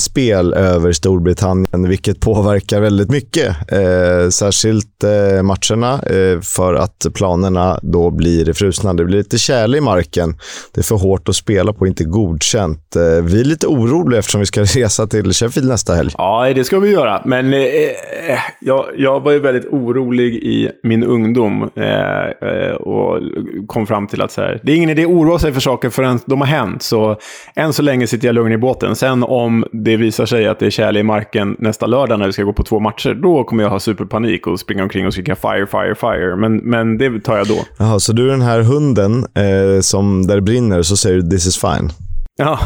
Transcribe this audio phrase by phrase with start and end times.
[0.00, 3.72] spel över Storbritannien, vilket påverkar väldigt mycket.
[3.72, 8.94] Eh, särskilt eh, matcherna, eh, för att planerna då blir frusna.
[8.94, 10.34] Det blir lite tjäle i marken.
[10.74, 12.96] Det är för hårt att spela på, inte godkänt.
[12.96, 16.10] Eh, vi är lite oroliga eftersom vi ska resa till Sheffield nästa helg.
[16.18, 17.22] Ja, det ska vi göra.
[17.24, 23.20] Men eh, eh jag, jag var ju väldigt orolig i min ungdom eh, eh, och
[23.66, 25.90] kom fram till att så här, det är ingen idé att oroa sig för saker
[25.90, 26.82] förrän de har hänt.
[26.82, 27.16] Så
[27.54, 28.96] än så länge sitter jag lugn i båten.
[28.96, 32.32] Sen om det visar sig att det är tjäle i marken nästa lördag när vi
[32.32, 35.36] ska gå på två matcher, då kommer jag ha superpanik och springa omkring och skrika
[35.36, 36.36] fire, fire, fire.
[36.36, 37.64] Men, men det tar jag då.
[37.78, 41.30] Jaha, så du är den här hunden eh, som där det brinner så säger du
[41.30, 41.90] “this is fine”?
[42.36, 42.60] Ja,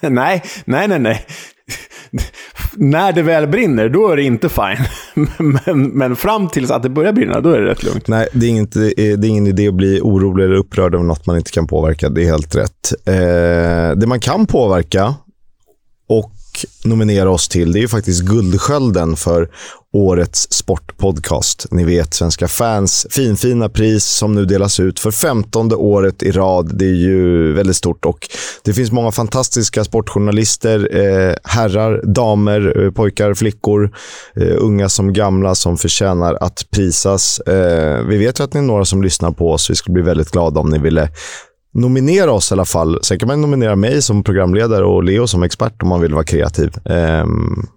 [0.00, 1.26] nej, nej, nej, nej.
[2.76, 4.84] när det väl brinner, då är det inte fine.
[5.66, 8.08] men, men fram tills att det börjar brinna, då är det rätt lugnt.
[8.08, 11.26] Nej, det är, inte, det är ingen idé att bli orolig eller upprörd över något
[11.26, 12.08] man inte kan påverka.
[12.08, 12.92] Det är helt rätt.
[13.06, 15.14] Eh, det man kan påverka
[16.08, 16.32] och
[16.84, 19.48] nominera oss till, det är ju faktiskt Guldskölden för
[19.92, 21.66] årets sportpodcast.
[21.70, 26.78] Ni vet, Svenska fans finfina pris som nu delas ut för femtonde året i rad.
[26.78, 28.28] Det är ju väldigt stort och
[28.64, 33.90] det finns många fantastiska sportjournalister, eh, herrar, damer, eh, pojkar, flickor,
[34.36, 37.40] eh, unga som gamla som förtjänar att prisas.
[37.40, 39.70] Eh, vi vet ju att ni är några som lyssnar på oss.
[39.70, 41.10] Vi skulle bli väldigt glada om ni ville
[41.74, 42.98] nominera oss i alla fall.
[43.02, 46.24] Sen kan man nominera mig som programledare och Leo som expert om man vill vara
[46.24, 46.72] kreativ.
[46.84, 47.68] Um,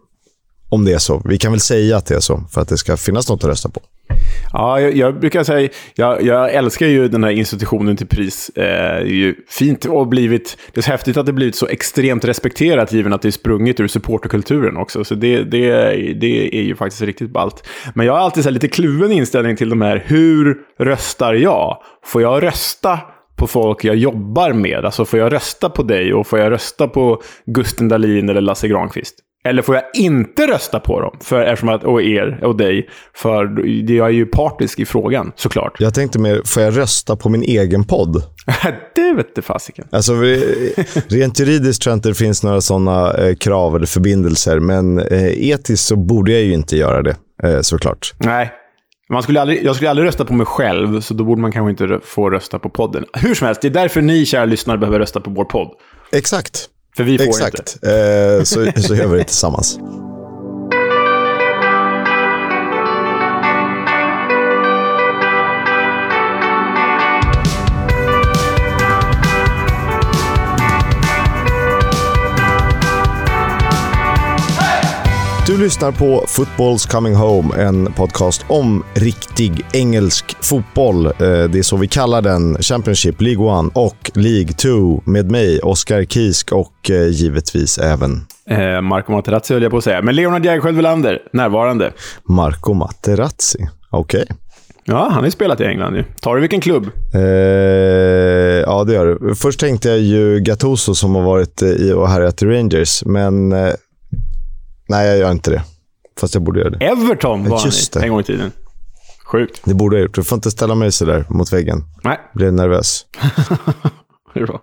[0.70, 1.22] om det är så.
[1.26, 3.50] Vi kan väl säga att det är så, för att det ska finnas något att
[3.50, 3.82] rösta på.
[4.54, 8.50] Ja, jag, jag brukar säga, jag, jag, älskar ju den här institutionen till pris.
[8.50, 11.68] Eh, det är ju fint och blivit, det är så häftigt att det blivit så
[11.68, 15.04] extremt respekterat, given att det är sprunget ur supporterkulturen också.
[15.04, 15.70] Så det, det,
[16.14, 17.68] det är ju faktiskt riktigt ballt.
[17.94, 21.78] Men jag har alltid så lite kluven inställning till de här, hur röstar jag?
[22.06, 23.00] Får jag rösta
[23.42, 24.86] på folk jag jobbar med?
[24.86, 28.68] Alltså får jag rösta på dig och får jag rösta på Gusten Dahlin eller Lasse
[28.68, 29.16] Granqvist?
[29.44, 31.18] Eller får jag inte rösta på dem?
[31.22, 32.90] För, eftersom att, och er och dig.
[33.16, 35.76] För jag är ju partisk i frågan, såklart.
[35.80, 38.24] Jag tänkte mer, får jag rösta på min egen podd?
[38.96, 39.88] det vete fasiken.
[39.92, 40.14] Alltså,
[41.08, 44.60] rent juridiskt tror jag inte det finns några sådana eh, krav eller förbindelser.
[44.60, 48.14] Men eh, etiskt så borde jag ju inte göra det, eh, såklart.
[48.18, 48.52] Nej,
[49.12, 51.70] man skulle aldrig, jag skulle aldrig rösta på mig själv, så då borde man kanske
[51.70, 53.06] inte få rösta på podden.
[53.14, 55.72] Hur som helst, det är därför ni, kära lyssnare, behöver rösta på vår podd.
[56.12, 56.70] Exakt.
[56.98, 57.60] För vi får Exakt.
[57.60, 57.92] inte.
[58.38, 59.80] Eh, så, så gör vi det tillsammans.
[75.48, 81.06] Du lyssnar på Football's Coming Home, en podcast om riktig engelsk fotboll.
[81.06, 82.58] Eh, det är så vi kallar den.
[82.58, 88.22] Championship, League 1 och League 2 med mig, Oskar Kisk och eh, givetvis även...
[88.50, 90.02] Eh, Marco Materazzi höll jag på att säga.
[90.02, 91.94] Men Leonard Jägerskiöld Welander, närvarande.
[92.24, 94.22] Marco Materazzi, okej.
[94.22, 94.36] Okay.
[94.84, 96.04] Ja, han har ju spelat i England ju.
[96.22, 96.90] Tar du vilken klubb?
[97.14, 99.36] Eh, ja, det gör du.
[99.36, 103.74] Först tänkte jag ju Gattuso som har varit i och härjat i Rangers, men eh,
[104.92, 105.64] Nej, jag gör inte det.
[106.20, 106.86] Fast jag borde göra det.
[106.86, 108.52] Everton var Just han i, en gång i tiden.
[109.26, 109.62] Sjukt.
[109.64, 110.16] Det borde jag gjort.
[110.16, 111.84] Du får inte ställa mig sådär mot väggen.
[112.04, 112.20] Nej.
[112.34, 113.06] Blir nervös.
[114.34, 114.60] det är bra.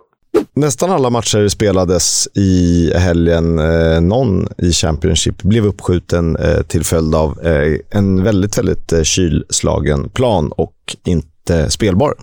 [0.53, 3.59] Nästan alla matcher spelades i helgen.
[3.59, 9.03] Eh, någon i Championship blev uppskjuten eh, till följd av eh, en väldigt, väldigt eh,
[9.03, 12.13] kylslagen plan och inte spelbar.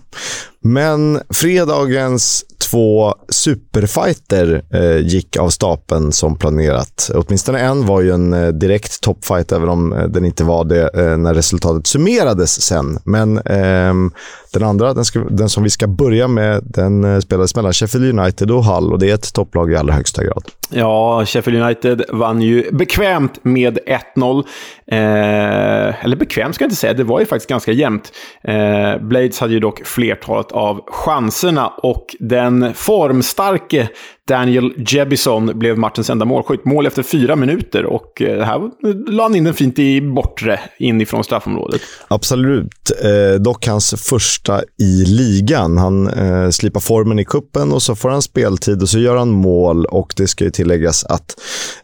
[0.63, 7.11] Men fredagens två superfighter eh, gick av stapeln som planerat.
[7.15, 10.89] Åtminstone en var ju en eh, direkt toppfight, även om eh, den inte var det
[10.93, 12.99] eh, när resultatet summerades sen.
[13.03, 14.11] Men ehm,
[14.53, 18.19] den andra, den, ska, den, som vi ska börja med, den eh, spelades mellan Sheffield
[18.19, 20.43] United och Hull och det är ett topplag i allra högsta grad.
[20.69, 23.79] Ja, Sheffield United vann ju bekvämt med
[24.15, 24.43] 1-0.
[24.91, 28.11] Eh, eller bekvämt ska jag inte säga, det var ju faktiskt ganska jämnt.
[28.43, 33.89] Eh, Blades hade ju dock flertalet av chanserna och den formstarke
[34.27, 36.65] Daniel Jebison blev matchens enda målskytt.
[36.65, 38.71] Mål efter fyra minuter och eh, här
[39.11, 41.81] la han in den fint i bortre inifrån straffområdet.
[42.07, 42.91] Absolut.
[43.03, 45.77] Eh, dock hans första i ligan.
[45.77, 49.29] Han eh, slipar formen i kuppen och så får han speltid och så gör han
[49.29, 49.85] mål.
[49.85, 51.35] Och det ska ju tilläggas att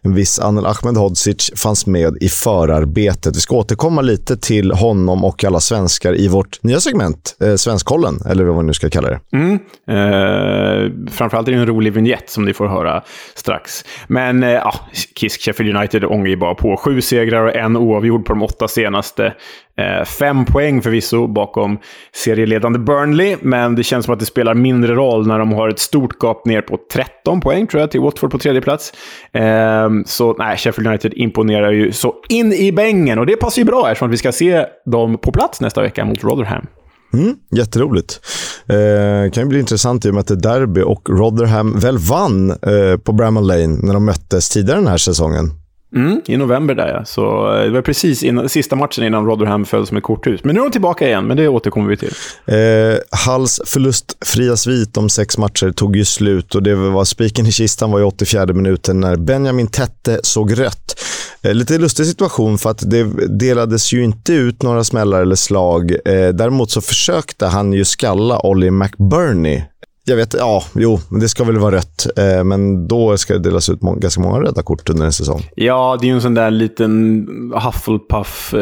[0.02, 3.36] en viss Anel Ahmedhodzic fanns med i förarbetet.
[3.36, 8.20] Vi ska återkomma lite till honom och alla svenskar i vårt nya segment, eh, Svenskkollen,
[8.30, 9.20] eller vad vi nu ska kalla det.
[9.34, 9.54] Mm.
[9.88, 13.02] Eh, framförallt är det en rolig vignett som ni får höra
[13.36, 13.86] strax.
[14.08, 14.74] Men eh, ja,
[15.16, 16.78] Kisk Sheffield United ångar ju bara på.
[16.78, 19.34] Sju segrar och en oavgjord på de åtta senaste.
[19.78, 21.80] Eh, fem poäng förvisso bakom
[22.12, 25.80] serieledande Burnley, men det känns som att det spelar mindre roll när de har ett
[25.80, 28.94] stort gap ner på 13 poäng, tror jag, till Watford på tredje plats.
[29.32, 33.66] Eh, så nej, Sheffield United imponerar ju så in i bängen och det passar ju
[33.66, 36.68] bra eftersom vi ska se dem på plats nästa vecka mot Rotherham.
[37.14, 38.20] Mm, jätteroligt.
[38.68, 41.98] Eh, kan ju bli intressant i och med att det är derby och Rotherham väl
[41.98, 45.52] vann eh, på Bramall Lane när de möttes tidigare den här säsongen.
[45.96, 47.06] Mm, I november där ja.
[47.06, 50.44] Så eh, det var precis innan, sista matchen innan Rotherham föll som ett korthus.
[50.44, 52.14] Men nu är de tillbaka igen, men det återkommer vi till.
[52.46, 57.52] Eh, Halls förlustfria svit om sex matcher tog ju slut och det var spiken i
[57.52, 61.00] kistan var i 84 minuten när Benjamin Tette såg rött.
[61.44, 65.92] Eh, lite lustig situation för att det delades ju inte ut några smällar eller slag.
[65.92, 69.64] Eh, däremot så försökte han ju skalla Ollie McBurney
[70.06, 72.08] jag vet, ja, jo, det ska väl vara rött.
[72.18, 75.42] Eh, men då ska det delas ut må ganska många röda kort under en säsong.
[75.56, 78.54] Ja, det är ju en sån där liten Hufflepuff.
[78.54, 78.60] Eh,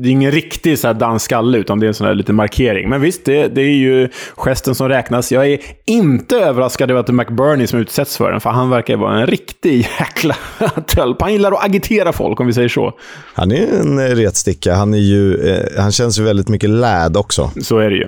[0.00, 2.88] det är ingen riktig så här dansskalle, utan det är en sån där liten markering.
[2.88, 5.32] Men visst, det, det är ju gesten som räknas.
[5.32, 8.70] Jag är inte överraskad över att det är McBurney som utsätts för den, för han
[8.70, 10.36] verkar vara en riktig jäkla
[10.86, 11.20] tölp.
[11.20, 12.92] Han gillar att agitera folk, om vi säger så.
[13.34, 14.74] Han är en retsticka.
[14.74, 17.50] Han, är ju, eh, han känns ju väldigt mycket läd också.
[17.62, 18.06] Så är det ju.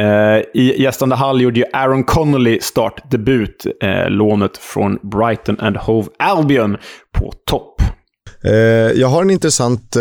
[0.00, 6.08] Eh, I gästande Hall gjorde ju Aaron Connolly startdebut, eh, lånet från Brighton and Hove
[6.18, 6.76] Albion,
[7.12, 7.82] på topp.
[8.44, 8.52] Eh,
[9.00, 9.96] jag har en intressant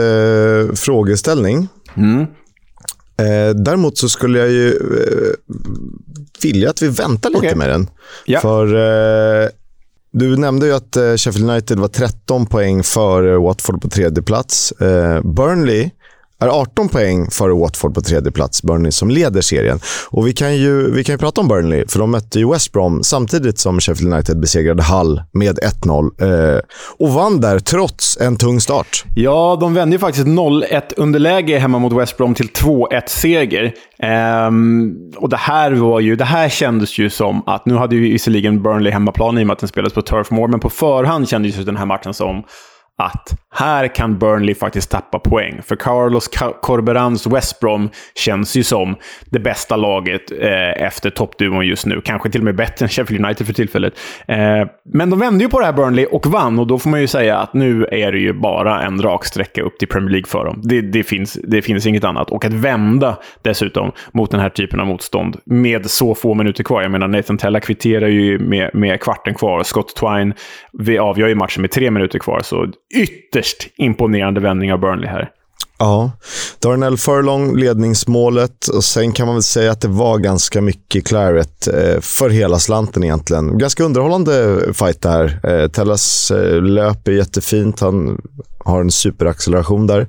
[0.75, 1.68] frågeställning.
[1.98, 2.25] Mm.
[3.56, 4.80] Däremot så skulle jag ju
[6.44, 7.56] vilja att vi väntar lite okay.
[7.56, 7.90] med den.
[8.25, 8.40] Ja.
[8.40, 8.68] För
[10.12, 14.74] du nämnde ju att Sheffield United var 13 poäng före Watford på tredje plats.
[15.24, 15.90] Burnley
[16.40, 19.80] är 18 poäng före Watford på tredje plats, Burnley som leder serien.
[20.10, 22.72] Och vi kan ju, vi kan ju prata om Burnley, för de mötte ju West
[22.72, 26.56] Brom samtidigt som Sheffield United besegrade Hull med 1-0.
[26.56, 26.62] Eh,
[26.98, 29.06] och vann där trots en tung start.
[29.16, 33.64] Ja, de vände ju faktiskt 0-1 underläge hemma mot West Brom till 2-1-seger.
[33.64, 37.96] Um, ehm, och det här var ju, det här kändes ju som att, nu hade
[37.96, 40.70] ju visserligen Burnley hemmaplan i och med att den spelades på Turf Moor, men på
[40.70, 42.44] förhand kändes ju den här matchen som
[43.00, 45.62] att här kan Burnley faktiskt tappa poäng.
[45.66, 46.28] För Carlos
[46.62, 52.01] Corberans West Brom känns ju som det bästa laget eh, efter toppduon just nu.
[52.01, 53.94] Kanske till och med bättre än Sheffield United för tillfället.
[54.28, 54.38] Eh,
[54.94, 57.07] men de vände ju på det här Burnley och vann och då får man ju
[57.07, 60.45] säga att nu är det ju bara en rak sträcka upp till Premier League för
[60.45, 60.62] dem.
[60.63, 62.30] Det, det, finns, det finns inget annat.
[62.30, 66.81] Och att vända dessutom mot den här typen av motstånd med så få minuter kvar.
[66.81, 69.63] Jag menar, Nathan Tella kvitterar ju med, med kvarten kvar.
[69.63, 70.34] Scott Twine
[70.74, 75.30] vi avgör ju matchen med tre minuter kvar, så ytterst imponerande vändning av Burnley här.
[75.80, 76.12] Ja,
[76.60, 81.68] Darnell Furlong ledningsmålet och sen kan man väl säga att det var ganska mycket Claret
[81.68, 83.58] eh, för hela slanten egentligen.
[83.58, 85.40] Ganska underhållande fight där.
[85.44, 88.22] Eh, Tellas eh, löp är jättefint, han
[88.66, 90.08] har en superacceleration där.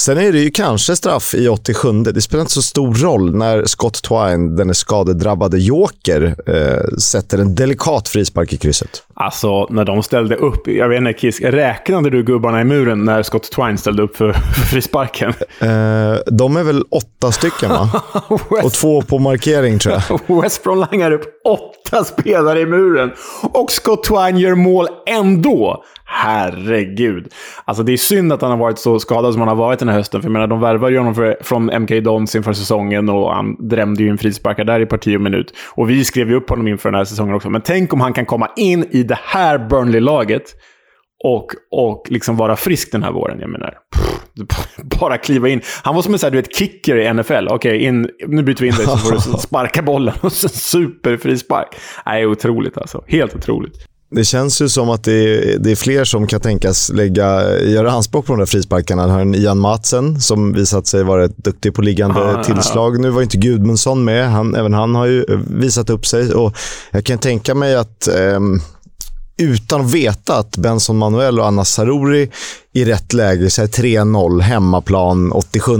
[0.00, 1.92] Sen är det ju kanske straff i 87.
[1.92, 7.54] Det spelar inte så stor roll när Scott Twine, den skadedrabbade joker, eh, sätter en
[7.54, 9.02] delikat frispark i krysset.
[9.14, 10.68] Alltså, när de ställde upp.
[10.68, 14.32] Jag vet inte, Kisk, räknade du gubbarna i muren när Scott Twine ställde upp för,
[14.54, 15.28] för frisparken?
[15.60, 18.02] Eh, de är väl åtta stycken, va?
[18.50, 18.64] West...
[18.64, 20.42] Och två på markering, tror jag.
[20.42, 23.10] West Brom langar upp åtta spelare i muren.
[23.42, 25.84] Och Scott Twine gör mål ändå.
[26.10, 27.28] Herregud.
[27.64, 29.88] Alltså det är synd att han har varit så skadad som han har varit den
[29.88, 30.20] här hösten.
[30.20, 33.68] För jag menar, de värvade ju honom för, från MK Dons inför säsongen och han
[33.68, 35.54] drämde ju en frisparkar där i parti och minut.
[35.74, 37.50] Och vi skrev ju upp honom inför den här säsongen också.
[37.50, 40.54] Men tänk om han kan komma in i det här Burnley-laget
[41.24, 43.40] och, och liksom vara frisk den här våren.
[43.40, 43.74] Jag menar,
[44.40, 45.60] pff, bara kliva in.
[45.82, 47.48] Han var som en sån här, du vet, kicker i NFL.
[47.50, 47.90] Okej, okay,
[48.26, 50.14] nu byter vi in dig så får du sparka bollen.
[50.20, 51.68] Och så superfrispark.
[52.06, 53.04] Nej, otroligt alltså.
[53.06, 53.87] Helt otroligt.
[54.10, 57.90] Det känns ju som att det är, det är, fler som kan tänkas lägga, göra
[57.90, 59.02] anspråk på de där frisparkarna.
[59.02, 63.00] Han har en Ian Matsen som visat sig vara duktig på liggande ah, tillslag.
[63.00, 64.30] Nu var inte Gudmundsson med.
[64.30, 66.32] Han, även han har ju visat upp sig.
[66.32, 66.56] Och
[66.90, 68.40] jag kan tänka mig att eh,
[69.38, 72.30] utan att veta att Benson Manuel och Anna Saruri
[72.72, 75.72] i rätt läge, 3-0 hemmaplan 87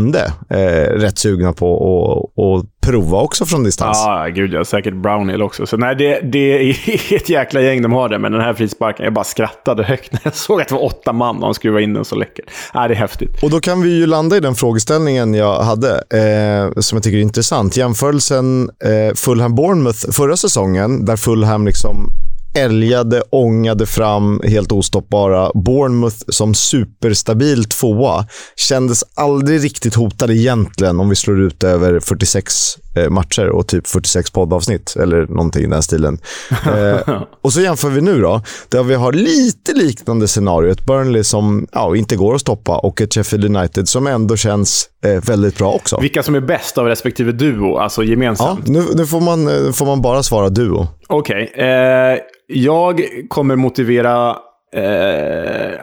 [0.50, 0.56] eh,
[0.90, 3.98] rätt sugna på att prova också från distans.
[4.04, 4.64] Ja, ah, gud ja.
[4.64, 5.66] Säkert Brownhill också.
[5.66, 6.70] Så nej, det, det är
[7.14, 10.20] ett jäkla gäng de har det, men den här frisparken, jag bara skrattade högt när
[10.24, 12.44] jag såg att det var åtta man och han skruvade in den så läckert.
[12.72, 13.42] Ah, det är häftigt.
[13.42, 17.18] Och då kan vi ju landa i den frågeställningen jag hade, eh, som jag tycker
[17.18, 17.76] är intressant.
[17.76, 22.12] Jämförelsen eh, Fulham-Bournemouth förra säsongen, där Fulham liksom
[22.58, 25.50] älgade, ångade fram helt ostoppbara.
[25.54, 28.26] Bournemouth som superstabil tvåa.
[28.56, 32.78] Kändes aldrig riktigt hotade egentligen om vi slår ut över 46
[33.11, 36.19] matcher och typ 46 poddavsnitt, eller någonting i den stilen.
[36.69, 40.71] Eh, och så jämför vi nu då, där vi har lite liknande scenario.
[40.71, 44.88] Ett Burnley som ja, inte går att stoppa och ett Sheffield United som ändå känns
[45.05, 46.00] eh, väldigt bra också.
[46.00, 48.61] Vilka som är bäst av respektive duo, alltså gemensamt?
[48.67, 50.87] Ja, nu, nu får, man, eh, får man bara svara duo.
[51.07, 51.50] Okej.
[51.52, 51.67] Okay.
[51.67, 54.37] Eh, jag kommer motivera
[54.76, 54.82] Uh,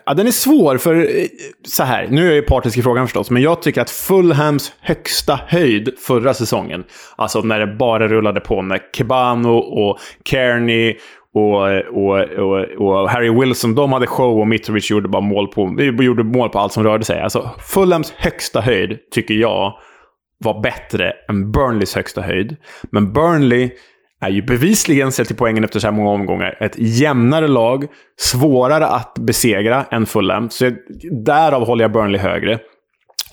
[0.06, 1.26] ja, den är svår, för eh,
[1.68, 4.72] så här, nu är jag ju partisk i frågan förstås, men jag tycker att Fulhams
[4.82, 6.84] högsta höjd förra säsongen,
[7.16, 10.96] alltså när det bara rullade på med Kebano och Kearney
[11.34, 15.76] och, och, och, och, Harry Wilson, de hade show och Mitrovic gjorde bara mål på,
[16.04, 17.22] gjorde mål på allt som rörde sig.
[17.22, 19.74] Alltså, Fulhams högsta höjd tycker jag
[20.38, 22.56] var bättre än Burnleys högsta höjd.
[22.92, 23.70] Men Burnley
[24.22, 27.86] är ju bevisligen, sett till poängen efter så här många omgångar, ett jämnare lag.
[28.18, 30.50] Svårare att besegra än Fulham.
[30.50, 30.72] Så
[31.26, 32.60] därav håller jag Burnley högre.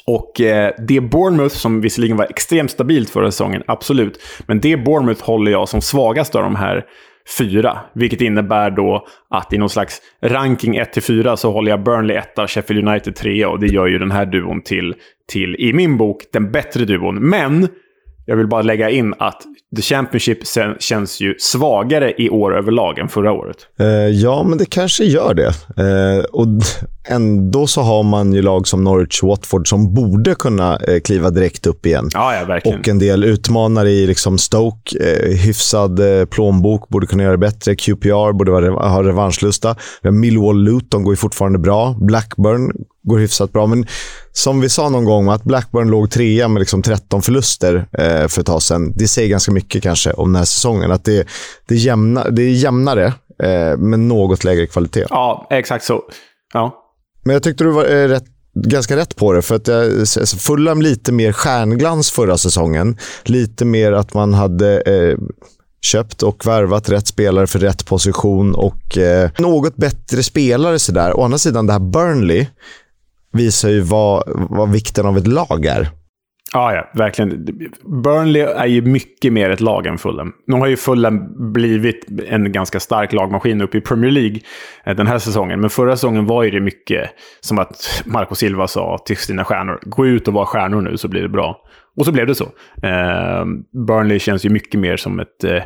[0.07, 4.21] Och eh, det Bournemouth, som visserligen var extremt stabilt förra säsongen, absolut.
[4.47, 6.85] Men det Bournemouth håller jag som svagast av de här
[7.39, 7.79] fyra.
[7.95, 12.89] Vilket innebär då att i någon slags ranking 1-4 så håller jag Burnley 1, Sheffield
[12.89, 14.95] United 3 och det gör ju den här duon till,
[15.33, 17.29] till, i min bok, den bättre duon.
[17.29, 17.69] Men
[18.27, 19.43] jag vill bara lägga in att
[19.77, 20.39] The Championship
[20.79, 23.57] känns ju svagare i år överlag än förra året.
[23.81, 25.49] Uh, ja, men det kanske gör det.
[25.83, 26.47] Uh, och
[27.09, 31.67] ändå så har man ju lag som Norwich Watford som borde kunna uh, kliva direkt
[31.67, 32.09] upp igen.
[32.15, 32.81] Ja, ja, verkligen.
[32.81, 34.99] Och en del utmanare i liksom Stoke,
[35.45, 36.01] hyfsad
[36.31, 37.75] plånbok, borde kunna göra det bättre.
[37.75, 39.77] QPR borde ha revanschlusta.
[40.03, 41.97] Millwall Luton går ju fortfarande bra.
[42.01, 43.67] Blackburn går hyfsat bra.
[43.67, 43.87] Men
[44.33, 48.41] som vi sa någon gång, att Blackburn låg trea med liksom 13 förluster eh, för
[48.41, 48.93] ett tag sedan.
[48.97, 50.93] Det säger ganska mycket kanske om den här säsongen.
[50.93, 51.27] Att det,
[51.69, 53.07] det, är, jämna, det är jämnare,
[53.43, 55.07] eh, men något lägre kvalitet.
[55.11, 56.03] Ja, exakt så.
[56.53, 56.79] Ja.
[57.25, 59.43] Men jag tyckte du var eh, rätt ganska rätt på det.
[59.43, 62.99] För att jag, alltså, Fulham lite mer stjärnglans förra säsongen.
[63.25, 65.19] Lite mer att man hade eh,
[65.81, 70.79] köpt och värvat rätt spelare för rätt position och eh, något bättre spelare.
[70.79, 71.19] Sådär.
[71.19, 72.47] Å andra sidan, det här Burnley
[73.33, 75.89] visar ju vad, vad vikten av ett lag är.
[76.55, 77.47] Ja, ja, verkligen.
[78.05, 80.33] Burnley är ju mycket mer ett lag än Fulham.
[80.47, 84.41] Nu har ju Fulham blivit en ganska stark lagmaskin uppe i Premier League
[84.85, 85.61] eh, den här säsongen.
[85.61, 87.11] Men förra säsongen var ju det mycket
[87.41, 89.79] som att Marco Silva sa till sina stjärnor.
[89.83, 91.57] Gå ut och var stjärnor nu så blir det bra.
[91.97, 92.45] Och så blev det så.
[92.83, 93.45] Eh,
[93.87, 95.63] Burnley känns ju mycket mer som ett eh,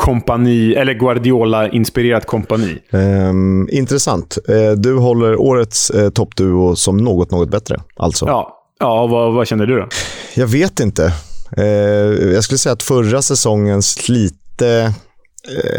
[0.00, 2.78] kompani, eller Guardiola-inspirerat kompani.
[2.90, 4.38] Um, intressant.
[4.48, 8.26] Uh, du håller årets uh, toppduo som något, något bättre, alltså?
[8.26, 9.88] Ja, ja vad, vad känner du då?
[10.34, 11.12] Jag vet inte.
[11.58, 11.64] Uh,
[12.32, 14.94] jag skulle säga att förra säsongens lite,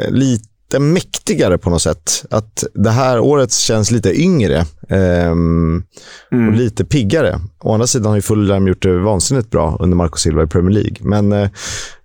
[0.09, 2.25] lite lite mäktigare på något sätt.
[2.29, 4.55] Att det här året känns lite yngre
[4.89, 5.83] eh, mm.
[6.31, 7.39] och lite piggare.
[7.63, 10.73] Å andra sidan har ju Fulham gjort det vansinnigt bra under Marco Silva i Premier
[10.73, 10.95] League.
[10.99, 11.49] Men eh,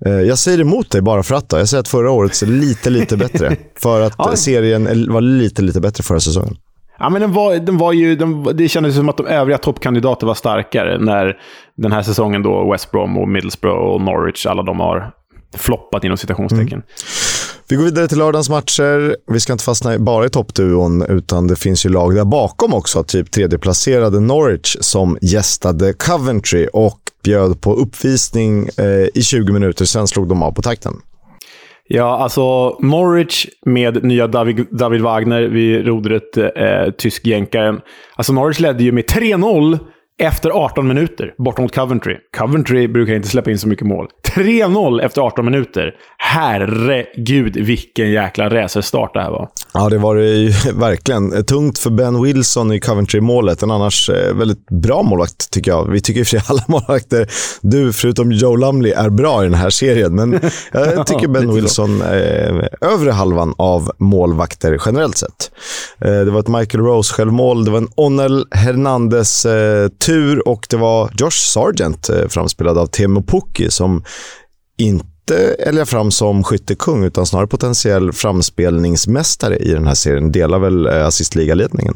[0.06, 1.48] eh jag säger emot dig bara för att.
[1.48, 1.58] Då.
[1.58, 3.56] Jag säger att förra året är lite, lite bättre.
[3.78, 4.36] För att ja.
[4.36, 6.56] serien var lite, lite bättre förra säsongen.
[6.98, 10.26] Ja, men den var, den var ju, den, det kändes som att de övriga toppkandidater
[10.26, 11.36] var starkare när
[11.76, 15.12] den här säsongen då West Brom och Middlesbrough och Norwich, alla de har
[15.56, 16.72] floppat inom citationstecken.
[16.72, 16.86] Mm.
[17.68, 19.16] Vi går vidare till lördagens matcher.
[19.32, 23.04] Vi ska inte fastna bara i toppduon, utan det finns ju lag där bakom också.
[23.04, 29.84] Typ tredjeplacerade Norwich som gästade Coventry och bjöd på uppvisning eh, i 20 minuter.
[29.84, 30.92] Sen slog de av på takten.
[31.88, 37.80] Ja, alltså Norwich med nya David, David Wagner vid rodret, eh, tysk-jänkaren.
[38.16, 39.78] Alltså Norwich ledde ju med 3-0
[40.18, 42.16] efter 18 minuter bortom mot Coventry.
[42.36, 44.08] Coventry brukar inte släppa in så mycket mål.
[44.34, 45.94] 3-0 efter 18 minuter.
[46.18, 49.48] Herregud, vilken jäkla racerstart det här var.
[49.74, 51.44] Ja, det var det ju verkligen.
[51.44, 53.62] Tungt för Ben Wilson i Coventry-målet.
[53.62, 55.90] En annars eh, väldigt bra målvakt, tycker jag.
[55.90, 57.28] Vi tycker i och för sig alla målvakter,
[57.60, 60.14] du förutom Joe Lumley, är bra i den här serien.
[60.14, 60.32] Men
[60.72, 65.50] jag tycker Ben Wilson är övre halvan av målvakter generellt sett.
[66.00, 70.76] Eh, det var ett Michael Rose-självmål, det var en Onel Hernandez eh, tur och det
[70.76, 74.04] var Josh Sargent, eh, framspelad av Teemu Pukki, som
[74.78, 80.32] inte älgar fram som skyttekung, utan snarare potentiell framspelningsmästare i den här serien.
[80.32, 81.94] Delar väl eh, assistligaledningen.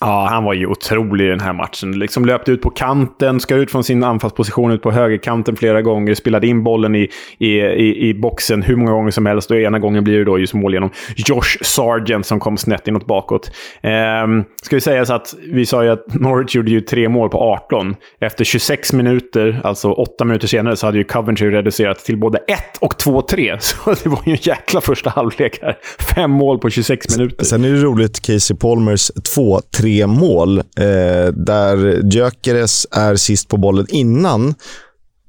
[0.00, 1.98] Ja, han var ju otrolig i den här matchen.
[1.98, 6.14] Liksom löpte ut på kanten, skar ut från sin anfallsposition ut på högerkanten flera gånger,
[6.14, 9.50] spelade in bollen i, i, i, i boxen hur många gånger som helst.
[9.50, 13.06] Och ena gången blir det då just mål genom Josh Sargent som kom snett inåt
[13.06, 13.50] bakåt.
[13.82, 17.28] Ehm, ska vi säga så att vi sa ju att Norwich gjorde ju tre mål
[17.28, 17.96] på 18.
[18.20, 22.58] Efter 26 minuter, alltså åtta minuter senare, så hade ju Coventry reducerat till både 1
[22.80, 23.58] och 2-3.
[23.60, 25.78] Så det var ju en jäkla första halvlek här.
[26.14, 27.44] Fem mål på 26 minuter.
[27.44, 30.58] Sen är det roligt, Casey Palmers 2-3 tre mål.
[30.58, 34.54] Eh, där Gyökeres är sist på bollen innan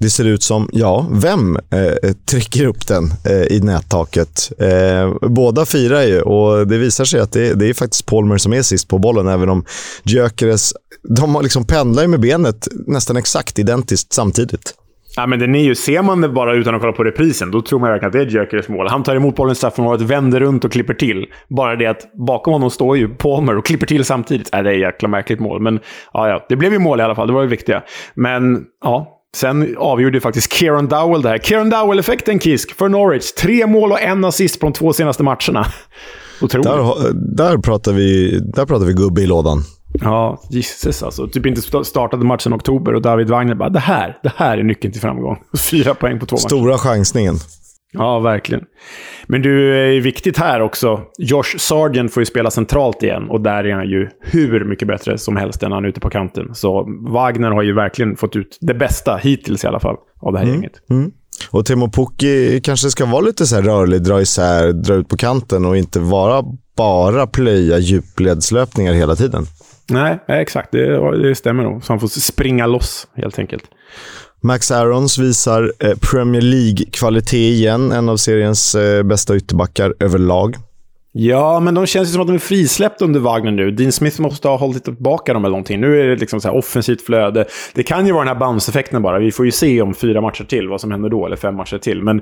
[0.01, 4.51] Det ser ut som, ja, vem eh, trycker upp den eh, i nättaket?
[4.59, 8.53] Eh, båda firar ju och det visar sig att det, det, är faktiskt Palmer som
[8.53, 9.65] är sist på bollen, även om
[10.03, 10.73] Gyökeres,
[11.17, 14.73] de liksom pendlar ju med benet nästan exakt identiskt samtidigt.
[15.19, 17.61] Ja, men den är ju, ser man det bara utan att kolla på reprisen, då
[17.61, 18.87] tror man verkligen att det är Gyökeres mål.
[18.89, 21.25] Han tar emot bollen i straffområdet, vänder runt och klipper till.
[21.49, 24.53] Bara det att bakom honom står ju Palmer och klipper till samtidigt.
[24.53, 25.79] Äh, det är ett jäkla märkligt mål, men
[26.13, 27.27] ja, ja, det blev ju mål i alla fall.
[27.27, 27.83] Det var det viktiga.
[28.13, 31.37] Men ja, Sen avgjorde faktiskt Kieran Dowell det här.
[31.37, 33.31] Kieran Dowell-effekten, Kisk, för Norwich.
[33.31, 35.65] Tre mål och en assist på de två senaste matcherna.
[36.41, 36.67] Otroligt.
[36.67, 39.63] Där, där, pratar vi, där pratar vi gubbe i lådan.
[39.93, 41.27] Ja, gisses alltså.
[41.27, 44.63] Typ inte startade matchen i oktober och David Wagner bara det här, det här är
[44.63, 45.37] nyckeln till framgång.
[45.71, 46.47] Fyra poäng på två matcher.
[46.47, 47.35] Stora chansningen.
[47.91, 48.63] Ja, verkligen.
[49.27, 51.01] Men du, är viktigt här också.
[51.17, 55.17] Josh Sargent får ju spela centralt igen och där är han ju hur mycket bättre
[55.17, 56.55] som helst än han är ute på kanten.
[56.55, 60.39] Så Wagner har ju verkligen fått ut det bästa, hittills i alla fall, av det
[60.39, 60.55] här mm.
[60.55, 60.73] gänget.
[60.89, 61.11] Mm.
[61.49, 65.65] Och Timo Pukki kanske ska vara lite så rörlig, dra isär, dra ut på kanten
[65.65, 66.43] och inte vara
[66.77, 69.45] bara plöja djupledslöpningar hela tiden.
[69.89, 70.71] Nej, exakt.
[70.71, 71.83] Det, det stämmer nog.
[71.83, 73.63] Så han får springa loss, helt enkelt.
[74.41, 77.91] Max Arons visar eh, Premier League-kvalitet igen.
[77.91, 80.55] En av seriens eh, bästa ytterbackar överlag.
[81.11, 83.71] Ja, men de känns ju som att de är frisläppta under Wagner nu.
[83.71, 85.81] Dean Smith måste ha hållit tillbaka dem eller någonting.
[85.81, 87.45] Nu är det liksom så offensivt flöde.
[87.73, 89.19] Det kan ju vara den här bounce-effekten bara.
[89.19, 91.77] Vi får ju se om fyra matcher till vad som händer då, eller fem matcher
[91.77, 92.03] till.
[92.03, 92.21] Men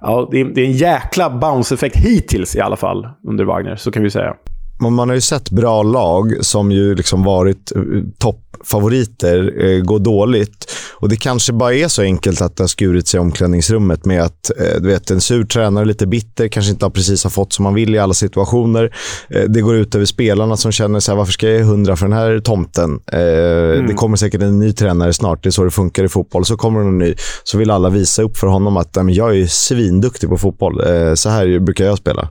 [0.00, 3.90] ja, det är, det är en jäkla bounce-effekt hittills i alla fall under Wagner, så
[3.90, 4.34] kan vi säga
[4.80, 7.82] man har ju sett bra lag som ju liksom varit eh,
[8.18, 10.72] toppfavoriter eh, gå dåligt.
[11.00, 14.22] Och Det kanske bara är så enkelt att det har skurit sig i omklädningsrummet med
[14.22, 17.62] att eh, du vet, en sur tränare, lite bitter, kanske inte precis har fått som
[17.62, 18.94] man vill i alla situationer.
[19.30, 21.96] Eh, det går ut över spelarna som känner så här, varför ska jag ge hundra
[21.96, 23.00] för den här tomten?
[23.12, 23.86] Eh, mm.
[23.86, 26.44] Det kommer säkert en ny tränare snart, det är så det funkar i fotboll.
[26.44, 30.28] Så kommer en ny, så vill alla visa upp för honom att jag är svinduktig
[30.28, 30.80] på fotboll.
[30.80, 32.28] Eh, så här brukar jag spela.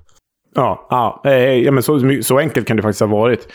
[0.57, 3.47] Ja, ja, eh, ja men så, så enkelt kan det faktiskt ha varit.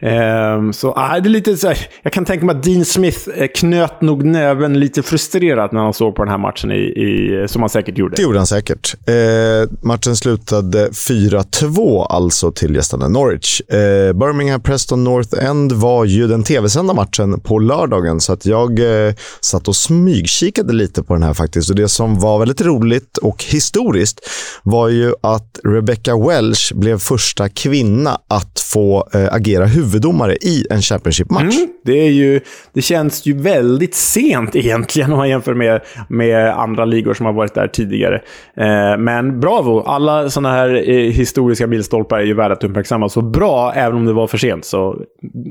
[0.00, 3.18] Eh, så ah, det är lite så här, jag kan tänka mig att Dean Smith
[3.34, 7.46] eh, knöt nog näven lite frustrerat när han såg på den här matchen, i, i
[7.48, 8.16] som han säkert gjorde.
[8.16, 8.94] Det gjorde han säkert.
[9.06, 13.60] Eh, matchen slutade 4-2 alltså till gästande Norwich.
[13.60, 18.78] Eh, Birmingham Preston North End var ju den tv-sända matchen på lördagen, så att jag
[18.78, 21.70] eh, satt och smygkikade lite på den här faktiskt.
[21.70, 24.20] Och Det som var väldigt roligt och historiskt
[24.62, 30.82] var ju att Rebecca Welsh blev första kvinna att få eh, agera huvuddomare i en
[30.82, 31.56] Championship-match.
[31.56, 32.40] Mm, det,
[32.72, 37.32] det känns ju väldigt sent egentligen om man jämför med, med andra ligor som har
[37.32, 38.22] varit där tidigare.
[38.56, 39.80] Eh, men bravo!
[39.80, 43.08] Alla sådana här eh, historiska milstolpar är ju värda att uppmärksamma.
[43.08, 44.64] Så bra, även om det var för sent.
[44.64, 44.96] Så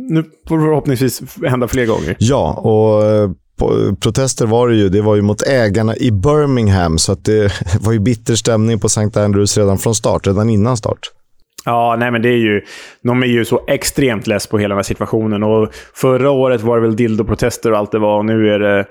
[0.09, 2.15] nu får det förhoppningsvis hända fler gånger.
[2.19, 3.29] Ja, och eh,
[3.99, 4.89] protester var det ju.
[4.89, 8.87] Det var ju mot ägarna i Birmingham, så att det var ju bitter stämning på
[8.87, 9.19] St.
[9.19, 11.11] Andrews redan från start, redan innan start.
[11.65, 12.61] Ja, nej men det är ju...
[13.01, 15.43] De är ju så extremt less på hela den här situationen.
[15.43, 18.17] Och förra året var det väl dildo-protester och allt det var.
[18.17, 18.85] Och nu är det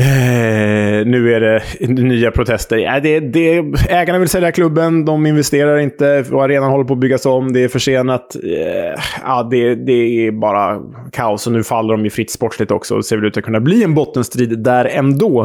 [0.00, 2.76] Eh, nu är det nya protester.
[2.76, 3.56] Ja, det, det,
[3.88, 7.52] ägarna vill sälja klubben, de investerar inte och arenan håller på att byggas om.
[7.52, 8.36] Det är försenat.
[8.44, 10.80] Eh, ja, det, det, är bara
[11.12, 12.96] kaos och nu faller de ju fritt sportsligt också.
[12.96, 15.42] Det ser väl ut att kunna bli en bottenstrid där ändå.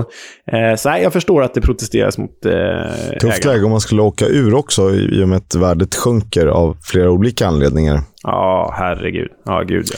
[0.51, 2.51] Eh, så jag förstår att det protesteras mot eh,
[3.21, 6.77] Tufft läge om man skulle åka ur också i och med att värdet sjunker av
[6.81, 7.99] flera olika anledningar.
[8.23, 9.29] Ja, herregud.
[9.45, 9.97] Ja, gud ja.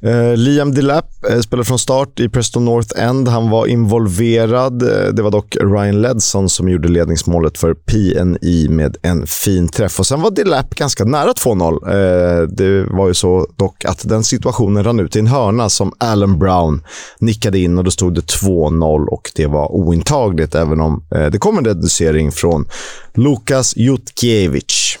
[0.00, 3.28] Eh, Liam Delap eh, spelade från start i Preston North End.
[3.28, 4.82] Han var involverad.
[4.82, 9.98] Eh, det var dock Ryan Ledson som gjorde ledningsmålet för PNI med en fin träff.
[9.98, 11.72] Och Sen var Delap ganska nära 2-0.
[11.88, 15.92] Eh, det var ju så dock att den situationen rann ut i en hörna som
[15.98, 16.82] Alan Brown
[17.18, 21.38] nickade in och då stod det 2-0 och det var ointagligt även om eh, det
[21.38, 22.68] kom en reducering från
[23.14, 24.98] Lukas Jutkiewicz.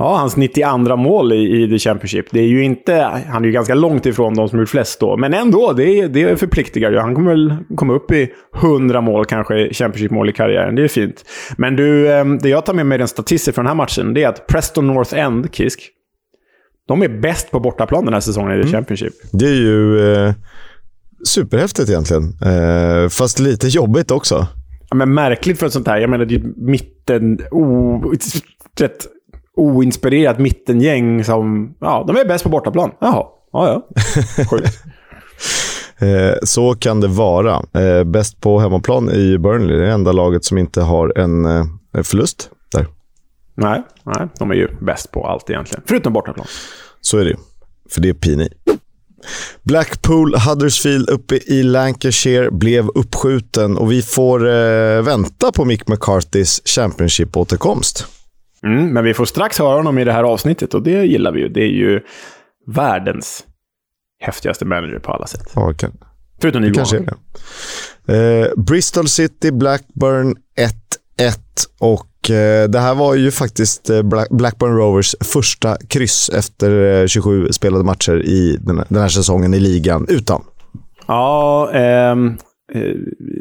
[0.00, 2.26] Ja, hans 92 mål i, i The Championship.
[2.30, 5.16] Det är ju inte, han är ju ganska långt ifrån de som gjort flest då.
[5.16, 6.98] Men ändå, det, det förpliktigar ju.
[6.98, 10.74] Han kommer väl komma upp i 100 mål kanske, Championship-mål i karriären.
[10.74, 11.24] Det är fint.
[11.56, 14.22] Men du, ehm, det jag tar med mig den statistik från den här matchen, det
[14.22, 15.80] är att Preston North End, Kisk,
[16.88, 18.72] de är bäst på bortaplan den här säsongen i The mm.
[18.72, 19.12] Championship.
[19.32, 20.32] Det är ju eh,
[21.24, 22.22] superhäftigt egentligen.
[22.22, 24.46] Eh, fast lite jobbigt också.
[24.90, 25.98] Ja, men märkligt för ett sånt här.
[25.98, 27.38] Jag menar, det är mitten...
[27.50, 28.12] Oh,
[28.80, 29.06] rätt
[29.58, 31.74] oinspirerat mittengäng som...
[31.80, 32.90] Ja, de är bäst på bortaplan.
[33.00, 33.26] Jaha.
[33.52, 34.04] Ja, ja.
[34.50, 34.78] Sjukt.
[35.98, 37.62] Eh, så kan det vara.
[37.74, 39.76] Eh, bäst på hemmaplan i Burnley.
[39.76, 42.86] Det är det enda laget som inte har en eh, förlust där.
[43.54, 45.82] Nej, nej, de är ju bäst på allt egentligen.
[45.86, 46.46] Förutom bortaplan.
[47.00, 47.36] Så är det
[47.90, 48.48] För det är Pini.
[49.62, 54.38] Blackpool Huddersfield uppe i Lancashire blev uppskjuten och vi får
[55.02, 58.06] vänta på Mick McCarthys Championship-återkomst.
[58.62, 61.40] Mm, men vi får strax höra honom i det här avsnittet och det gillar vi
[61.40, 61.48] ju.
[61.48, 62.00] Det är ju
[62.66, 63.44] världens
[64.20, 65.52] häftigaste manager på alla sätt.
[65.54, 65.92] Ja, kan,
[66.40, 66.74] Förutom nivån.
[66.74, 67.06] kanske är
[68.06, 68.40] det.
[68.46, 70.36] Eh, Bristol City, Blackburn
[71.18, 71.38] 1-1
[71.78, 77.06] och eh, det här var ju faktiskt eh, Black, Blackburn Rovers första kryss efter eh,
[77.06, 80.44] 27 spelade matcher i den, den här säsongen i ligan utan.
[81.06, 82.34] Ja, ehm, eh,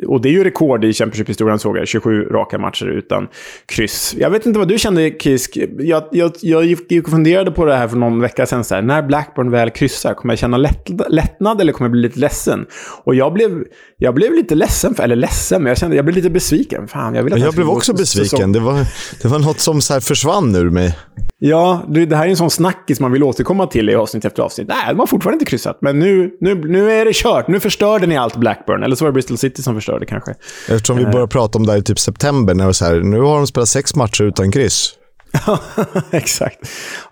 [0.08, 1.88] och det är ju rekord i Championship-historien såg jag.
[1.88, 3.28] 27 raka matcher utan
[3.66, 4.16] kryss.
[4.20, 5.58] Jag vet inte vad du kände, Kisk.
[5.80, 8.64] Jag, jag, jag gick och funderade på det här för någon vecka sedan.
[8.64, 12.02] Så här, när Blackburn väl kryssar, kommer jag känna lätt, lättnad eller kommer jag bli
[12.02, 12.66] lite ledsen?
[13.04, 13.64] Och jag blev,
[13.98, 16.88] jag blev lite ledsen, för, eller ledsen, men jag kände jag blev lite besviken.
[16.88, 18.52] Fan, jag vill att jag ska blev också besviken.
[18.52, 18.86] Det var,
[19.22, 20.96] det var något som så här försvann ur mig.
[21.40, 24.68] Ja, det här är en sån snackis man vill återkomma till i avsnitt efter avsnitt.
[24.68, 25.78] Nej, de har fortfarande inte kryssat.
[25.82, 27.48] Men nu, nu, nu är det kört.
[27.48, 28.84] Nu förstörde ni allt Blackburn.
[28.84, 30.36] Eller så var det Bristol City som förstörde kanske.
[30.70, 32.54] Eftersom vi började prata om det här i typ september.
[32.54, 34.94] När det så här, nu har de spelat sex matcher utan kryss.
[36.12, 36.60] Exakt.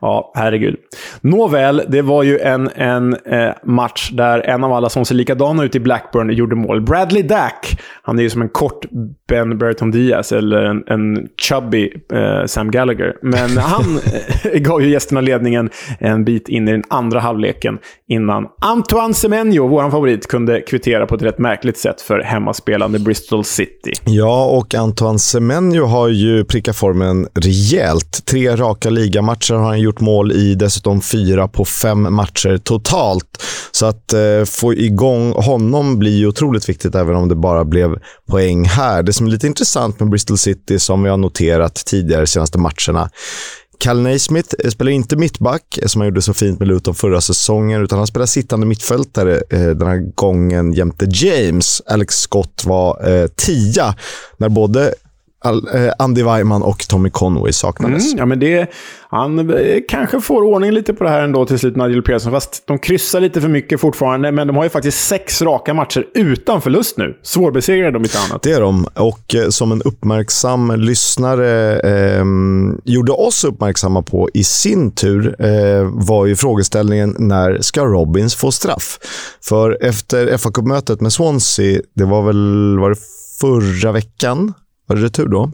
[0.01, 0.75] Ja, herregud.
[1.21, 5.63] Nåväl, det var ju en, en eh, match där en av alla som ser likadana
[5.63, 6.81] ut i Blackburn gjorde mål.
[6.81, 7.81] Bradley Dack.
[8.01, 8.85] Han är ju som en kort
[9.27, 13.17] Ben Burton Diaz eller en, en chubby eh, Sam Gallagher.
[13.21, 13.99] Men han
[14.43, 19.67] eh, gav ju gästerna ledningen en bit in i den andra halvleken innan Antoine Semenyo,
[19.67, 23.91] vår favorit, kunde kvittera på ett rätt märkligt sätt för hemmaspelande Bristol City.
[24.03, 28.14] Ja, och Antoine Semenyo har ju prickat formen rejält.
[28.21, 33.43] Tre raka ligamatcher har han gjort mål i, dessutom fyra på fem matcher totalt.
[33.71, 37.99] Så att eh, få igång honom blir ju otroligt viktigt, även om det bara blev
[38.29, 39.03] poäng här.
[39.03, 42.57] Det som är lite intressant med Bristol City, som vi har noterat tidigare de senaste
[42.57, 43.09] matcherna,
[43.79, 47.21] Cal Naismith eh, spelar inte mittback, eh, som han gjorde så fint med Luton förra
[47.21, 51.81] säsongen, utan han spelar sittande mittfältare eh, den här gången jämte James.
[51.85, 53.95] Alex Scott var eh, tia
[54.37, 54.93] när både
[55.99, 58.05] Andy Weimann och Tommy Conway saknades.
[58.05, 58.69] Mm, ja, men det,
[59.09, 62.31] han eh, kanske får ordning lite på det här ändå till slut, Nigel Pearson.
[62.31, 66.05] Fast de kryssar lite för mycket fortfarande, men de har ju faktiskt sex raka matcher
[66.13, 67.17] utan förlust nu.
[67.23, 68.41] Svårbesegrade om inte annat.
[68.41, 68.87] Det är de.
[68.93, 72.25] Och eh, som en uppmärksam lyssnare eh,
[72.83, 78.51] gjorde oss uppmärksamma på i sin tur eh, var ju frågeställningen när ska Robins få
[78.51, 78.99] straff?
[79.41, 82.97] För efter fa Cup-mötet med Swansea, det var väl var det
[83.41, 84.53] förra veckan,
[84.85, 85.51] var det retur då?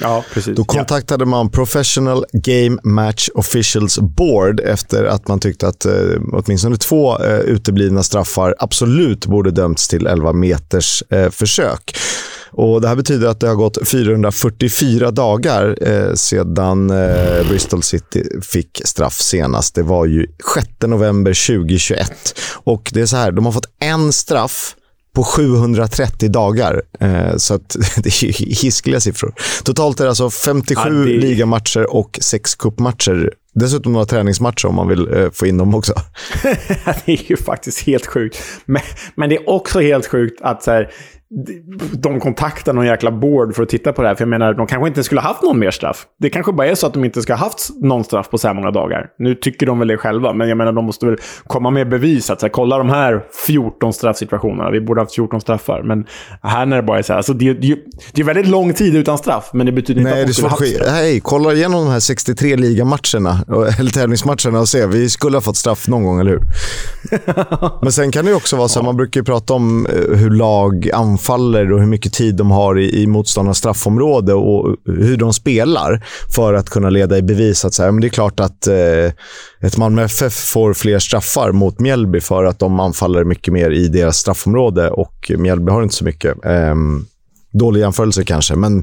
[0.00, 0.56] Ja, precis.
[0.56, 5.92] Då kontaktade man Professional Game Match Officials Board efter att man tyckte att eh,
[6.32, 11.96] åtminstone två eh, uteblivna straffar absolut borde dömts till 11 meters eh, försök.
[12.56, 18.24] Och Det här betyder att det har gått 444 dagar eh, sedan eh, Bristol City
[18.42, 19.74] fick straff senast.
[19.74, 22.40] Det var ju 6 november 2021.
[22.52, 24.76] Och det är så här, de har fått en straff
[25.14, 26.82] på 730 dagar.
[27.00, 29.34] Eh, så att det är ju hiskeliga siffror.
[29.64, 33.32] Totalt är det alltså 57 Ja, det- ligamatcher och 6 cupmatcher.
[33.54, 35.94] Dessutom några träningsmatcher om man vill eh, få in dem också.
[37.04, 38.38] det är ju faktiskt helt sjukt.
[38.64, 38.82] Men,
[39.16, 40.90] men det är också helt sjukt att så här,
[41.92, 44.14] de kontaktar någon jäkla board för att titta på det här.
[44.14, 46.06] För jag menar, de kanske inte skulle ha haft någon mer straff.
[46.20, 48.48] Det kanske bara är så att de inte ska ha haft någon straff på så
[48.48, 49.06] här många dagar.
[49.18, 51.16] Nu tycker de väl det själva, men jag menar, de måste väl
[51.46, 52.30] komma med bevis.
[52.30, 54.70] Att så här, kolla de här 14 straffsituationerna.
[54.70, 55.82] Vi borde ha haft 14 straffar.
[55.82, 56.06] Men
[56.42, 57.78] här när det bara är så här, alltså det, det,
[58.12, 60.48] det är väldigt lång tid utan straff, men det betyder inte Nej, att de skulle
[60.48, 60.88] ha haft att straff.
[60.88, 63.44] Hej, kolla igenom de här 63 ligamatcherna,
[63.78, 64.86] eller tävlingsmatcherna och se.
[64.86, 66.42] Vi skulle ha fått straff någon gång, eller hur?
[67.82, 70.30] Men sen kan det ju också vara så, man brukar ju prata om eh, hur
[70.30, 75.32] lag anfaller och hur mycket tid de har i, i motståndarnas straffområde och hur de
[75.32, 78.66] spelar för att kunna leda i bevis att så här, men det är klart att
[78.66, 79.12] eh,
[79.60, 83.88] ett Malmö FF får fler straffar mot Mjällby för att de anfaller mycket mer i
[83.88, 86.44] deras straffområde och Mjällby har inte så mycket.
[86.44, 87.06] Ehm,
[87.58, 88.82] dålig jämförelse kanske, men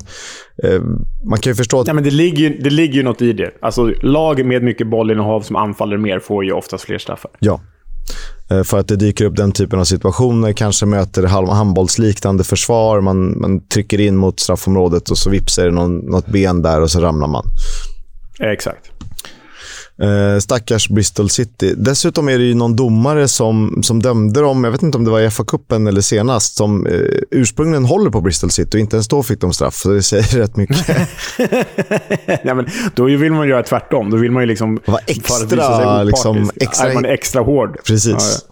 [0.63, 0.81] eh,
[1.23, 3.33] man kan ju förstå att Ja, men det, ligger ju, det ligger ju något i
[3.33, 3.51] det.
[3.61, 7.31] Alltså, lag med mycket bollinnehav som anfaller mer får ju oftast fler straffar.
[7.39, 7.61] Ja.
[8.51, 10.53] Eh, för att det dyker upp den typen av situationer.
[10.53, 13.01] Kanske möter handbollsliknande försvar.
[13.01, 16.81] Man, man trycker in mot straffområdet och så vips är det någon, något ben där
[16.81, 17.45] och så ramlar man.
[18.39, 18.91] Exakt.
[20.01, 21.73] Eh, stackars Bristol City.
[21.77, 25.11] Dessutom är det ju någon domare som, som dömde dem, jag vet inte om det
[25.11, 26.99] var i FA-cupen eller senast, som eh,
[27.31, 29.75] ursprungligen håller på Bristol City och inte ens då fick de straff.
[29.75, 30.87] Så det säger rätt mycket.
[32.43, 34.09] ja, men då vill man göra tvärtom.
[34.09, 34.79] Då vill man ju liksom...
[34.85, 37.77] Vara extra, liksom, extra- Är man extra hård.
[37.85, 38.45] Precis.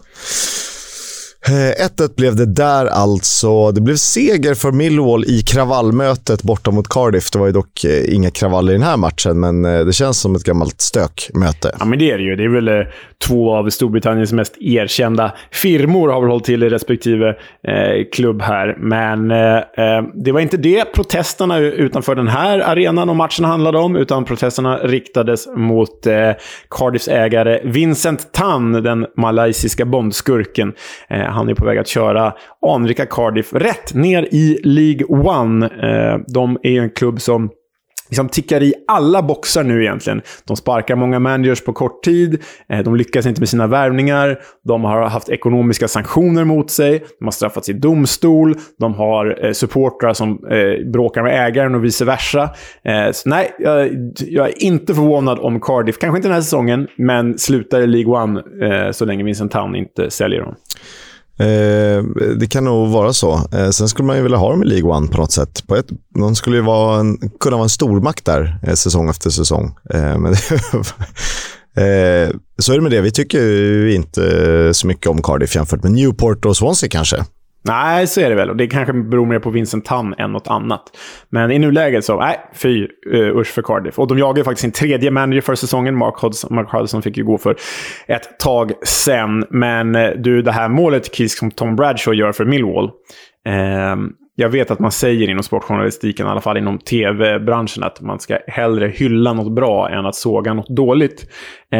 [1.49, 3.71] Eh, 1-1 blev det där alltså.
[3.71, 7.31] Det blev seger för Millwall i kravallmötet borta mot Cardiff.
[7.31, 10.19] Det var ju dock eh, inga kravaller i den här matchen, men eh, det känns
[10.19, 11.75] som ett gammalt stökmöte.
[11.79, 12.35] Ja, men det är det ju.
[12.35, 12.73] Det är väl eh,
[13.27, 17.29] två av Storbritanniens mest erkända firmor har väl hållit till i respektive
[17.67, 18.75] eh, klubb här.
[18.79, 23.95] Men eh, det var inte det protesterna utanför den här arenan och matchen handlade om,
[23.95, 26.31] utan protesterna riktades mot eh,
[26.69, 30.73] Cardiffs ägare Vincent Tan, den malaysiska bondskurken.
[31.09, 32.33] Eh, han är på väg att köra
[32.67, 35.65] anrika Cardiff rätt ner i League One.
[35.65, 37.49] Eh, de är en klubb som
[38.09, 40.21] liksom tickar i alla boxar nu egentligen.
[40.47, 44.83] De sparkar många managers på kort tid, eh, de lyckas inte med sina värvningar, de
[44.83, 50.13] har haft ekonomiska sanktioner mot sig, de har straffats i domstol, de har eh, supportrar
[50.13, 52.49] som eh, bråkar med ägaren och vice versa.
[53.11, 57.37] Så nej, jag, jag är inte förvånad om Cardiff, kanske inte den här säsongen, men
[57.37, 58.43] slutar i League One
[58.93, 60.55] så länge Vincent Town inte säljer dem.
[61.39, 62.03] Eh,
[62.39, 63.41] det kan nog vara så.
[63.51, 65.67] Eh, sen skulle man ju vilja ha dem i League One på något sätt.
[65.67, 69.29] På ett, de skulle ju vara en, kunna vara en stormakt där eh, säsong efter
[69.29, 69.75] säsong.
[69.93, 70.33] Eh, men
[71.75, 73.01] eh, så är det med det.
[73.01, 77.25] Vi tycker inte så mycket om Cardiff jämfört med Newport och Swansea kanske.
[77.61, 78.49] Nej, så är det väl.
[78.49, 80.83] Och det kanske beror mer på Vincent Tan än något annat.
[81.29, 83.99] Men i nuläget så, nej, fy uh, usch för Cardiff.
[83.99, 85.95] Och de jagar ju faktiskt sin tredje manager för säsongen.
[85.95, 87.55] Mark Hodgson, Mark Hodgson fick ju gå för
[88.07, 89.45] ett tag sen.
[89.49, 92.85] Men uh, du, det här målet Kiss som Tom Bradshaw gör för Millwall.
[93.47, 98.19] Uh, jag vet att man säger inom sportjournalistiken, i alla fall inom tv-branschen, att man
[98.19, 101.25] ska hellre hylla något bra än att såga något dåligt.
[101.71, 101.79] Eh,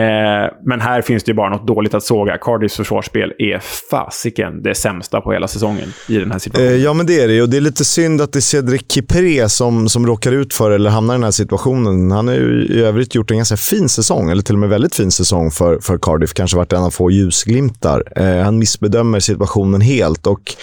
[0.66, 2.38] men här finns det ju bara något dåligt att såga.
[2.38, 6.74] Cardiffs försvarsspel är fasiken det sämsta på hela säsongen i den här situationen.
[6.74, 7.42] Eh, ja, men det är det.
[7.42, 10.72] Och det är lite synd att det är Cedric Kipré som, som råkar ut för
[10.72, 12.12] eller hamnar i den här situationen.
[12.12, 14.96] Han har ju i övrigt gjort en ganska fin säsong, eller till och med väldigt
[14.96, 16.34] fin säsong för, för Cardiff.
[16.34, 18.04] Kanske varit en av få ljusglimtar.
[18.16, 20.56] Eh, han missbedömer situationen helt och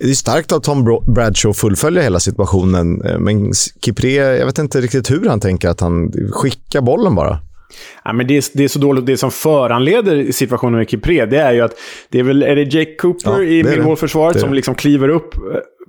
[0.00, 3.52] det är starkt av Tom Bradshaw att fullfölja hela situationen, eh, men
[3.84, 7.38] Kipré, jag vet inte riktigt hur han tänker att han skickar bollen bara.
[8.04, 9.06] Ja, men det, är, det är så dåligt.
[9.06, 11.74] Det som föranleder situationen med Kipré, det är ju att
[12.08, 15.40] det är väl är det Jake Cooper ja, i Millwall-försvaret som liksom kliver upp eh,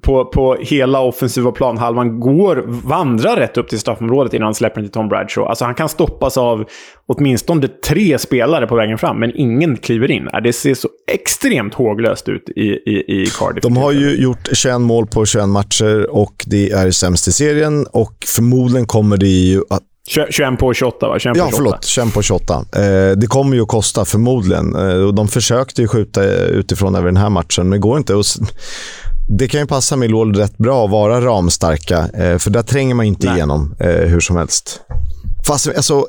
[0.02, 4.86] på, på hela offensiva planhalvan, går, vandrar rätt upp till straffområdet innan han släpper den
[4.86, 5.50] till Tom Bradshaw.
[5.50, 6.66] Alltså han kan stoppas av
[7.06, 10.30] åtminstone tre spelare på vägen fram, men ingen kliver in.
[10.44, 13.64] Det ser så extremt håglöst ut i, i, i Cardiff.
[13.64, 17.86] De har ju gjort 21 mål på 21 matcher och det är sämst i serien
[17.92, 21.20] och förmodligen kommer det ju att 21 på 28 va?
[21.20, 21.50] 21 på 28.
[21.52, 21.86] Ja, förlåt.
[21.86, 22.66] 21 på 28.
[22.76, 22.82] Eh,
[23.18, 24.76] det kommer ju att kosta förmodligen.
[24.76, 28.16] Eh, de försökte ju skjuta utifrån över den här matchen, men det går inte.
[28.16, 28.24] Och
[29.30, 33.06] det kan ju passa Millwall rätt bra att vara ramstarka, eh, för där tränger man
[33.06, 33.36] inte Nej.
[33.36, 34.82] igenom eh, hur som helst.
[35.50, 36.08] Fast, alltså,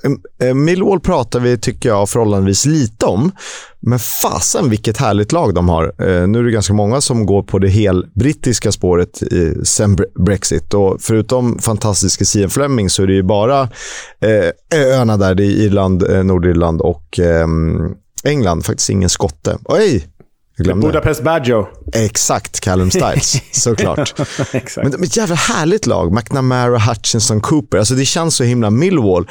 [0.55, 3.33] Millwall pratar vi, tycker jag, förhållandevis lite om.
[3.81, 5.85] Men fasen vilket härligt lag de har.
[5.85, 9.23] Eh, nu är det ganska många som går på det helbrittiska spåret
[9.65, 10.75] sen Brexit.
[10.75, 13.61] Och förutom fantastiska Sian Fleming så är det ju bara
[14.21, 15.35] eh, öarna där.
[15.35, 18.65] Det är Irland, eh, Nordirland och ehm, England.
[18.65, 19.59] Faktiskt ingen skotte.
[19.65, 20.07] Oj!
[20.65, 21.69] Budapest Badjo.
[21.93, 23.43] Exakt, Callum Stiles.
[23.53, 24.15] såklart.
[24.53, 24.77] Exakt.
[24.77, 26.13] Men, men ett jävla härligt lag.
[26.13, 27.79] McNamara, Hutchinson, Cooper.
[27.79, 29.27] Alltså det känns så himla Millwall.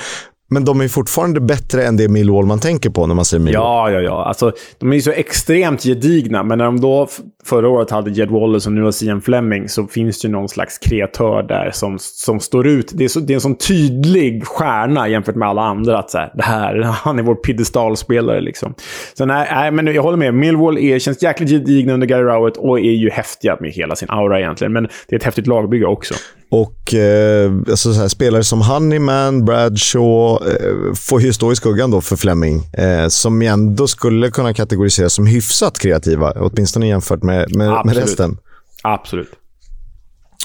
[0.50, 3.64] Men de är fortfarande bättre än det Millwall man tänker på när man säger Millwall.
[3.64, 4.26] Ja, ja, ja.
[4.26, 7.08] Alltså, de är ju så extremt gedigna, men när de då
[7.44, 10.50] förra året hade Jed Wallace och nu har Sian Fleming så finns det ju någon
[10.50, 12.92] slags kreatör där som, som står ut.
[12.94, 16.00] Det är, så, det är en sån tydlig stjärna jämfört med alla andra.
[16.00, 18.74] Att så här, det här, han är vår piedestalspelare liksom.
[19.14, 20.34] Så nej, nej, men jag håller med.
[20.34, 24.10] Millwall är, känns jäkligt gedigna under Gary Rowett och är ju häftiga med hela sin
[24.10, 24.74] aura egentligen.
[24.74, 26.14] Men det är ett häftigt lagbygge också.
[26.52, 31.92] Och eh, alltså så här, spelare som Honeyman, Bradshaw eh, får ju stå i skuggan
[31.92, 32.66] då för Fleming.
[32.74, 38.38] Eh, som ändå skulle kunna kategoriseras som hyfsat kreativa, åtminstone jämfört med, med, med resten.
[38.84, 39.39] Absolut.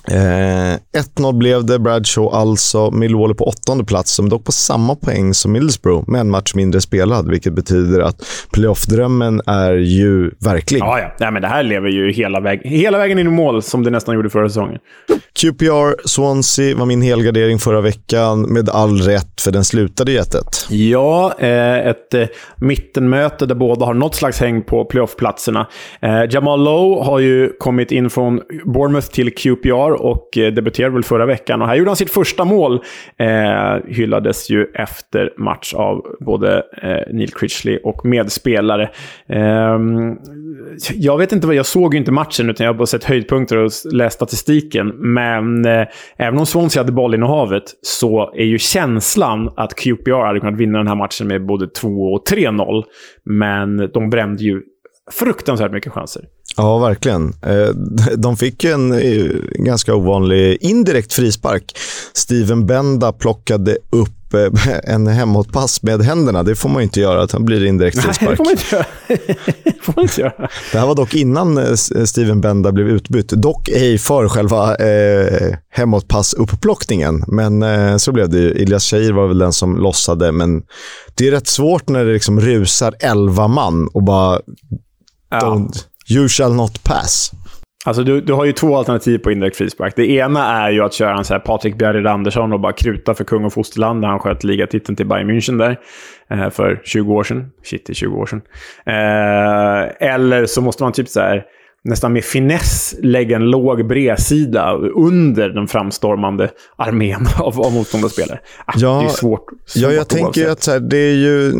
[0.08, 0.78] Eh,
[1.18, 1.78] 1-0 blev det.
[1.78, 2.90] Bradshaw alltså.
[2.90, 6.80] Millwall på åttonde plats, som dock på samma poäng som Middlesbrough, med en match mindre
[6.80, 10.80] spelad, vilket betyder att playoff-drömmen är ju verklig.
[10.80, 11.12] Ja, ja.
[11.20, 13.90] Nej, men det här lever ju hela, väg hela vägen in i mål, som det
[13.90, 14.78] nästan gjorde förra säsongen.
[15.40, 20.34] QPR Swansea var min helgardering förra veckan, med all rätt, för den slutade i 1
[20.70, 22.26] Ja, eh, ett eh,
[22.56, 25.66] mittenmöte där båda har något slags häng på playoff-platserna.
[26.02, 31.04] Eh, Jamal Lowe har ju kommit in från Bournemouth till QPR och eh, debuterade väl
[31.04, 31.62] förra veckan.
[31.62, 32.80] Och här gjorde han sitt första mål.
[33.18, 38.90] Eh, hyllades ju efter match av både eh, Neil Critchley och medspelare.
[39.28, 39.78] Eh,
[40.94, 43.56] jag vet inte vad, jag såg ju inte matchen utan jag har bara sett höjdpunkter
[43.56, 44.88] och läst statistiken.
[44.88, 50.60] Men eh, även om Swansea hade bollinnehavet så är ju känslan att QPR hade kunnat
[50.60, 52.82] vinna den här matchen med både 2 och 3-0.
[53.24, 54.62] Men de brände ju
[55.12, 56.24] fruktansvärt mycket chanser.
[56.56, 57.34] Ja, verkligen.
[57.42, 57.68] Eh,
[58.16, 61.78] de fick ju en eh, ganska ovanlig indirekt frispark.
[62.12, 66.42] Steven Benda plockade upp eh, en hemåtpass med händerna.
[66.42, 68.40] Det får man inte göra, att han blir indirekt frispark.
[68.44, 68.86] Nej, det får man inte göra.
[69.64, 70.48] det, får man inte göra.
[70.72, 73.28] det här var dock innan Steven Benda blev utbytt.
[73.28, 77.24] Dock ej för själva eh, hemåtpass-upplockningen.
[77.26, 78.50] Men eh, så blev det ju.
[78.50, 80.62] Ilias Shahir var väl den som lossade, men
[81.14, 84.40] det är rätt svårt när det liksom rusar elva man och bara...
[85.40, 86.16] Ja.
[86.16, 87.32] You shall not pass.
[87.86, 89.96] Alltså du, du har ju två alternativ på indirekt frispark.
[89.96, 93.14] Det ena är ju att köra en så här Patrik Bjerred Andersson och bara kruta
[93.14, 95.80] för kung och fosterland när han sköt ligatiteln till Bayern München där
[96.30, 97.50] eh, för 20 år sedan.
[97.62, 98.42] Shit, det är 20 år sedan.
[98.86, 101.44] Eh, eller så måste man typ så här
[101.84, 108.38] nästan med finess lägga en låg bredsida under den framstormande armén av, av motståndarspelare.
[108.66, 109.44] Ah, ja, det är svårt.
[109.66, 111.52] svårt ja, jag tänker ju att så här, det är ju...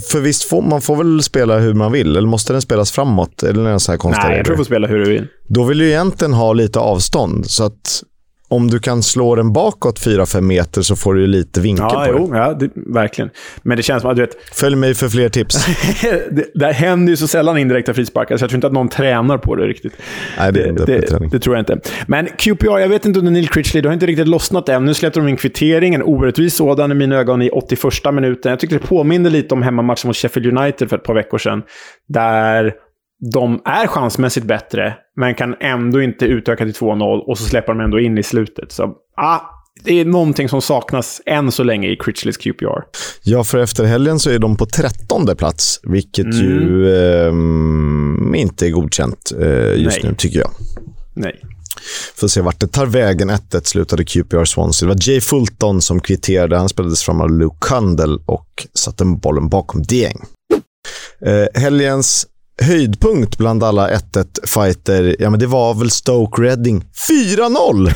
[0.00, 2.16] För visst, får, man får väl spela hur man vill?
[2.16, 3.42] Eller måste den spelas framåt?
[3.42, 5.26] Eller någon så här Nej, jag tror du får spela hur du vill.
[5.48, 7.50] Då vill du egentligen ha lite avstånd.
[7.50, 8.02] Så att
[8.48, 12.18] om du kan slå den bakåt 4-5 meter så får du lite vinkel ja, på
[12.18, 12.38] jo, det.
[12.38, 13.30] Ja, det, verkligen.
[13.62, 14.36] Men det känns som att, du vet...
[14.52, 15.66] Följ mig för fler tips.
[16.30, 19.38] det, det händer ju så sällan indirekta frisparkar, så jag tror inte att någon tränar
[19.38, 19.92] på det riktigt.
[20.38, 21.78] Nej, det, det, det, det tror jag inte.
[22.06, 24.84] Men QPR, jag vet inte under Neil Critchley, det har inte riktigt lossnat än.
[24.84, 27.82] Nu släppte de in kvittering, en orättvis sådan i mina ögon, i 81
[28.12, 28.50] minuten.
[28.50, 31.62] Jag tycker det påminner lite om hemmamatchen mot Sheffield United för ett par veckor sedan.
[32.08, 32.74] Där
[33.32, 37.80] de är chansmässigt bättre, men kan ändå inte utöka till 2-0 och så släpper de
[37.80, 38.72] ändå in i slutet.
[38.72, 39.40] Så, ah,
[39.84, 42.82] det är någonting som saknas än så länge i Critchleys QPR.
[43.22, 46.38] Ja, för efter helgen så är de på trettonde plats, vilket mm.
[46.38, 50.10] ju eh, inte är godkänt eh, just Nej.
[50.10, 50.50] nu, tycker jag.
[51.14, 51.40] Nej.
[52.14, 53.30] Får se vart det tar vägen.
[53.30, 54.88] 1-1 slutade QPR Swansea.
[54.88, 56.56] Det var Jay Fulton som kvitterade.
[56.56, 60.24] Han spelades fram av Luke Kundle och satte bollen bakom Dieng.
[61.20, 62.26] Eh, helgens
[62.62, 67.92] höjdpunkt bland alla 1-1 fighter, ja men det var väl Stoke Reading 4-0!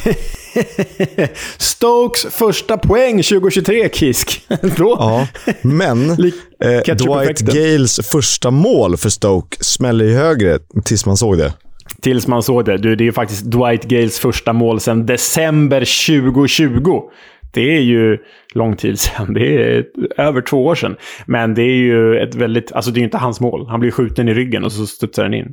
[1.58, 4.42] Stokes första poäng 2023, Kisk.
[4.78, 5.28] ja,
[5.62, 6.16] men eh,
[6.96, 11.52] Dwight Gales första mål för Stoke smäller ju högre tills man såg det.
[12.00, 12.78] Tills man såg det.
[12.78, 17.00] Du, det är faktiskt Dwight Gales första mål sedan december 2020.
[17.52, 18.18] Det är ju
[18.54, 19.34] lång tid sedan.
[19.34, 19.84] Det är
[20.16, 20.96] över två år sedan.
[21.26, 22.72] Men det är ju ett väldigt...
[22.72, 23.66] Alltså det är ju inte hans mål.
[23.68, 25.52] Han blir skjuten i ryggen och så studsar den in.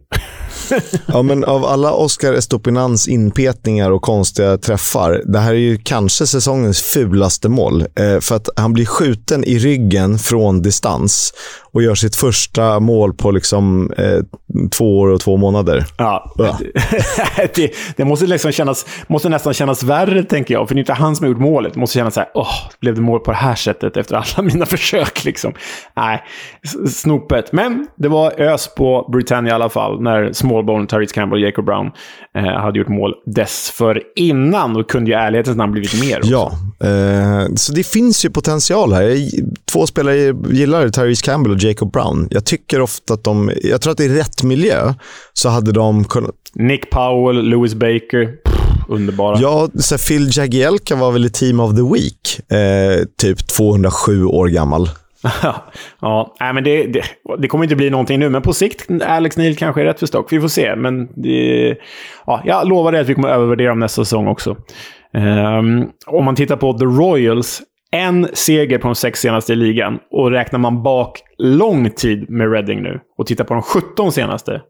[1.08, 6.28] ja, men av alla Oscar Estopinans inpetningar och konstiga träffar, det här är ju kanske
[6.28, 7.82] säsongens fulaste mål.
[7.82, 11.34] Eh, för att han blir skjuten i ryggen från distans
[11.72, 14.20] och gör sitt första mål på liksom eh,
[14.72, 15.86] två år och två månader.
[15.98, 16.60] Ja, ja.
[17.56, 20.68] det, det, måste, liksom kännas, måste nästan kännas värre, tänker jag.
[20.68, 21.74] För det är inte han som har gjort målet.
[21.74, 24.48] Det måste kännas så här, åh, blev det mål på det här sättet efter alla
[24.48, 25.24] mina försök?
[25.26, 25.54] Liksom.
[25.96, 26.24] Nej,
[26.90, 27.52] snopet.
[27.52, 31.66] Men det var ös på Britannia i alla fall, när Smallbone, Tyrese Campbell och Jacob
[31.66, 31.92] Brown
[32.38, 34.76] eh, hade gjort mål dessförinnan.
[34.76, 36.18] Och kunde ju ärlighetens namn blivit mer.
[36.18, 36.32] Också.
[36.32, 36.52] Ja,
[36.88, 39.18] eh, så det finns ju potential här.
[39.72, 42.28] Två spelare gillar Tyrese Campbell och Jacob Brown.
[42.32, 43.52] Jag tycker ofta att de...
[43.64, 44.94] Jag tror att i rätt miljö
[45.34, 46.36] så hade de kunnat...
[46.54, 48.26] Nick Powell, Lewis Baker.
[48.26, 48.57] Pff,
[48.88, 49.38] underbara.
[49.40, 52.52] Ja, så Phil Jagielka var väl i Team of the Week.
[52.52, 54.90] Eh, typ 207 år gammal.
[56.02, 57.04] ja, nej, men det, det,
[57.40, 60.06] det, kommer inte bli någonting nu, men på sikt, Alex Neil kanske är rätt för
[60.06, 60.34] stock.
[60.34, 61.76] Vi får se, men det,
[62.26, 64.56] ja, jag lovar dig att vi kommer övervärdera dem nästa säsong också.
[65.14, 70.00] Um, om man tittar på The Royals, en seger på de sex senaste i ligan.
[70.12, 74.62] Och räknar man bak lång tid med Reading nu och tittar på de 17 senaste,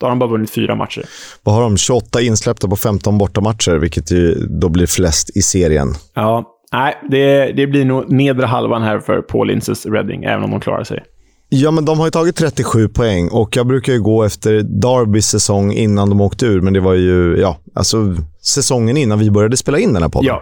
[0.00, 1.04] då har de bara vunnit fyra matcher.
[1.42, 1.76] Vad har de?
[1.76, 5.94] 28 insläppta på 15 bortamatcher, vilket ju då blir flest i serien.
[6.14, 10.50] Ja, nej, det, det blir nog nedre halvan här för Paul Inces Reading, även om
[10.50, 11.02] de klarar sig.
[11.48, 15.26] Ja, men de har ju tagit 37 poäng och jag brukar ju gå efter Darbys
[15.26, 19.56] säsong innan de åkte ur, men det var ju ja, alltså, säsongen innan vi började
[19.56, 20.34] spela in den här podden.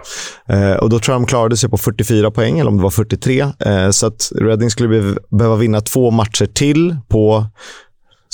[0.46, 0.54] Ja.
[0.54, 2.90] Eh, och Då tror jag de klarade sig på 44 poäng, eller om det var
[2.90, 3.40] 43.
[3.40, 7.46] Eh, så att Reading skulle be behöva vinna två matcher till på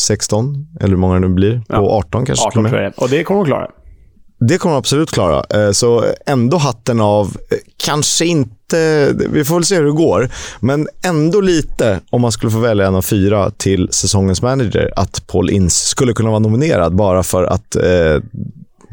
[0.00, 1.62] 16, eller hur många det nu blir.
[1.68, 1.76] Ja.
[1.76, 2.46] På 18 kanske.
[2.46, 2.92] 18 tror jag.
[2.96, 3.70] Och det kommer de klara.
[4.40, 5.44] Det kommer de absolut klara.
[5.50, 10.30] Eh, så ändå hatten av, eh, kanske inte, vi får väl se hur det går,
[10.60, 15.26] men ändå lite, om man skulle få välja en av fyra till säsongens manager, att
[15.26, 18.20] Paul Ince skulle kunna vara nominerad bara för att eh,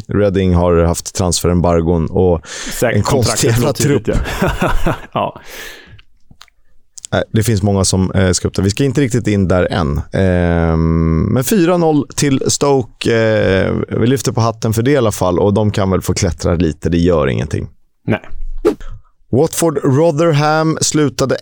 [0.07, 4.07] Reading har haft transferembargon och Säkert en konstig jävla trupp.
[5.11, 5.41] ja.
[7.31, 8.63] Det finns många som eh, ska upp där.
[8.63, 9.97] Vi ska inte riktigt in där än.
[9.97, 13.17] Eh, men 4-0 till Stoke.
[13.17, 16.13] Eh, vi lyfter på hatten för det i alla fall och de kan väl få
[16.13, 16.89] klättra lite.
[16.89, 17.67] Det gör ingenting.
[18.07, 18.21] Nej.
[19.31, 21.37] Watford Rotherham slutade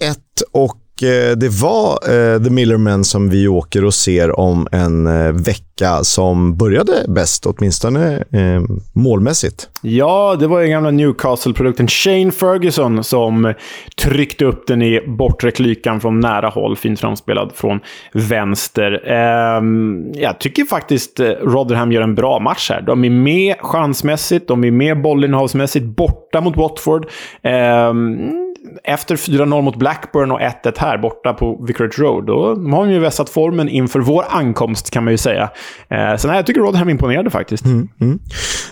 [0.00, 0.16] 1-1
[0.52, 5.32] och Eh, det var eh, The Millerman som vi åker och ser om en eh,
[5.32, 9.68] vecka som började bäst, åtminstone eh, målmässigt.
[9.82, 13.54] Ja, det var ju gamla Newcastle-produkten Shane Ferguson som
[14.02, 16.76] tryckte upp den i bortre klykan från nära håll.
[16.76, 17.80] Fint framspelad från
[18.12, 19.08] vänster.
[19.10, 22.82] Ehm, jag tycker faktiskt Rotherham gör en bra match här.
[22.82, 27.06] De är med chansmässigt, de är med bollinnehavsmässigt, borta mot Watford.
[27.42, 28.45] Ehm,
[28.84, 32.98] efter 4-0 mot Blackburn och 1-1 här borta på Vicarage Road, då har de ju
[32.98, 35.42] vässat formen inför vår ankomst kan man ju säga.
[35.90, 37.64] Eh, sen här, jag tycker Rodham imponerade faktiskt.
[37.64, 38.18] Mm, mm.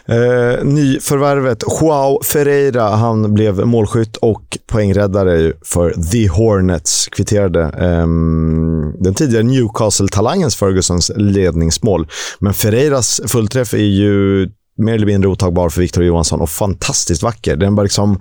[0.06, 7.08] Eh, nyförvärvet Joao Ferreira, han blev målskytt och poängräddare för The Hornets.
[7.08, 8.06] Kvitterade eh,
[8.98, 12.06] den tidigare Newcastle-talangens Fergusons ledningsmål.
[12.38, 17.56] Men Ferreiras fullträff är ju mer eller mindre otagbar för Victor Johansson och fantastiskt vacker.
[17.56, 18.20] Den bara liksom,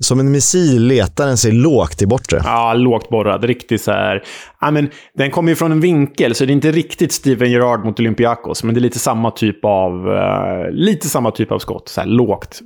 [0.00, 2.40] som en missil letar den sig lågt i bortre.
[2.44, 3.44] Ja, lågt borrad.
[3.44, 4.22] Riktigt så här.
[4.60, 7.84] Ja, men, den kommer ju från en vinkel, så det är inte riktigt Steven Gerrard
[7.84, 11.88] mot Olympiakos, men det är lite samma typ av, uh, lite samma typ av skott.
[11.88, 12.62] Så här, lågt.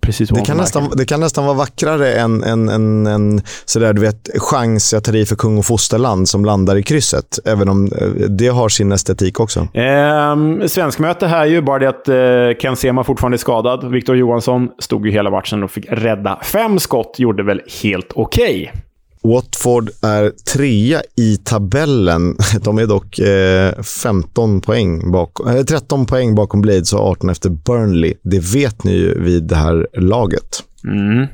[0.00, 4.00] Precis det, kan nästan, det kan nästan vara vackrare än en, en, en sådär, du
[4.00, 7.38] vet, chans jag tar i för kung och fosterland som landar i krysset.
[7.44, 9.60] Även om eh, det har sin estetik också.
[9.60, 13.90] Eh, svenskmöte här ju, bara det att eh, Ken Sema fortfarande är skadad.
[13.90, 17.18] Victor Johansson stod ju hela matchen och fick rädda fem skott.
[17.18, 18.70] Gjorde väl helt okej.
[18.70, 18.82] Okay.
[19.24, 22.36] Watford är trea i tabellen.
[22.62, 27.50] De är dock eh, 15 poäng bakom, eh, 13 poäng bakom Blades och 18 efter
[27.50, 28.14] Burnley.
[28.22, 30.62] Det vet ni ju vid det här laget.
[30.84, 31.26] Mm.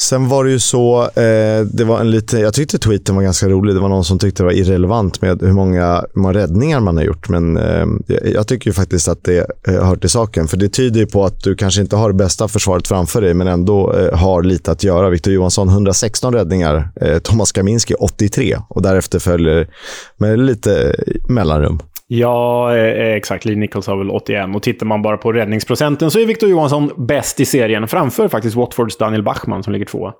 [0.00, 3.48] Sen var det ju så, eh, det var en liten, jag tyckte tweeten var ganska
[3.48, 3.74] rolig.
[3.74, 6.96] Det var någon som tyckte det var irrelevant med hur många, hur många räddningar man
[6.96, 7.28] har gjort.
[7.28, 7.86] Men eh,
[8.24, 9.38] jag tycker ju faktiskt att det
[9.68, 10.48] eh, hör till saken.
[10.48, 13.34] För det tyder ju på att du kanske inte har det bästa försvaret framför dig,
[13.34, 15.10] men ändå eh, har lite att göra.
[15.10, 19.68] Viktor Johansson 116 räddningar, eh, Thomas Kaminski 83 och därefter följer
[20.16, 21.80] med lite eh, mellanrum.
[22.10, 23.44] Ja, eh, eh, exakt.
[23.44, 24.56] Lee Nichols har väl 81.
[24.56, 27.88] Och tittar man bara på räddningsprocenten så är Victor Johansson bäst i serien.
[27.88, 30.12] Framför faktiskt Watfords Daniel Bachmann som ligger två.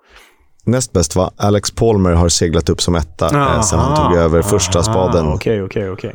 [0.64, 1.30] Näst bäst va?
[1.36, 5.26] Alex Palmer har seglat upp som etta aha, eh, sen han tog över första spaden.
[5.26, 6.14] Okej, okej, okej.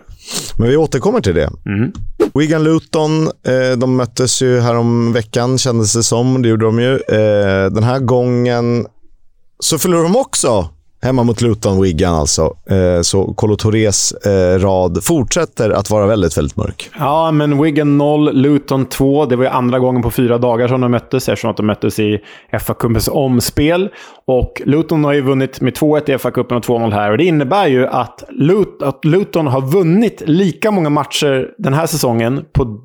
[0.57, 1.49] Men vi återkommer till det.
[1.65, 1.91] Mm.
[2.33, 6.41] Wigan Luton, eh, de möttes ju här om veckan kändes det som.
[6.41, 6.93] Det gjorde de ju.
[6.93, 8.85] Eh, den här gången
[9.59, 10.69] så förlorade de också.
[11.03, 12.55] Hemma mot Luton, Wigan alltså.
[12.69, 16.89] Eh, så Kolo Torres eh, rad fortsätter att vara väldigt, väldigt mörk.
[16.99, 19.25] Ja, men Wigan 0, Luton 2.
[19.25, 21.99] Det var ju andra gången på fyra dagar som de möttes eftersom att de möttes
[21.99, 22.19] i
[22.51, 23.89] FA-cupens omspel.
[24.27, 27.11] Och Luton har ju vunnit med 2-1 i FA-cupen och 2-0 här.
[27.11, 31.85] Och det innebär ju att, Lut att Luton har vunnit lika många matcher den här
[31.85, 32.79] säsongen på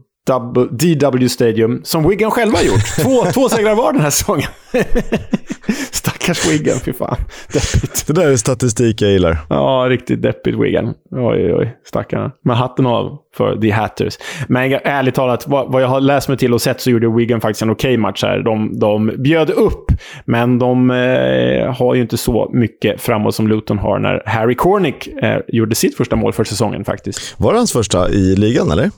[0.71, 2.97] DW Stadium som Wigan själva har gjort.
[3.03, 4.49] Två, två segrar var den här säsongen.
[6.35, 7.17] Stackars Wigan, fy fan.
[7.53, 8.07] Deppigt.
[8.07, 9.39] Det där är statistik jag gillar.
[9.49, 10.95] Ja, riktigt deppigt Wigan.
[11.11, 12.33] Oj, oj, stackarna.
[12.45, 14.19] Men hatten av för The Hatters.
[14.49, 17.41] Men ärligt talat, vad, vad jag har läst mig till och sett så gjorde Wigan
[17.41, 18.39] faktiskt en okej okay match här.
[18.39, 19.85] De, de bjöd upp,
[20.25, 25.07] men de eh, har ju inte så mycket framåt som Luton har när Harry Cornick
[25.07, 27.35] eh, gjorde sitt första mål för säsongen faktiskt.
[27.39, 28.91] Var det hans första i ligan, eller?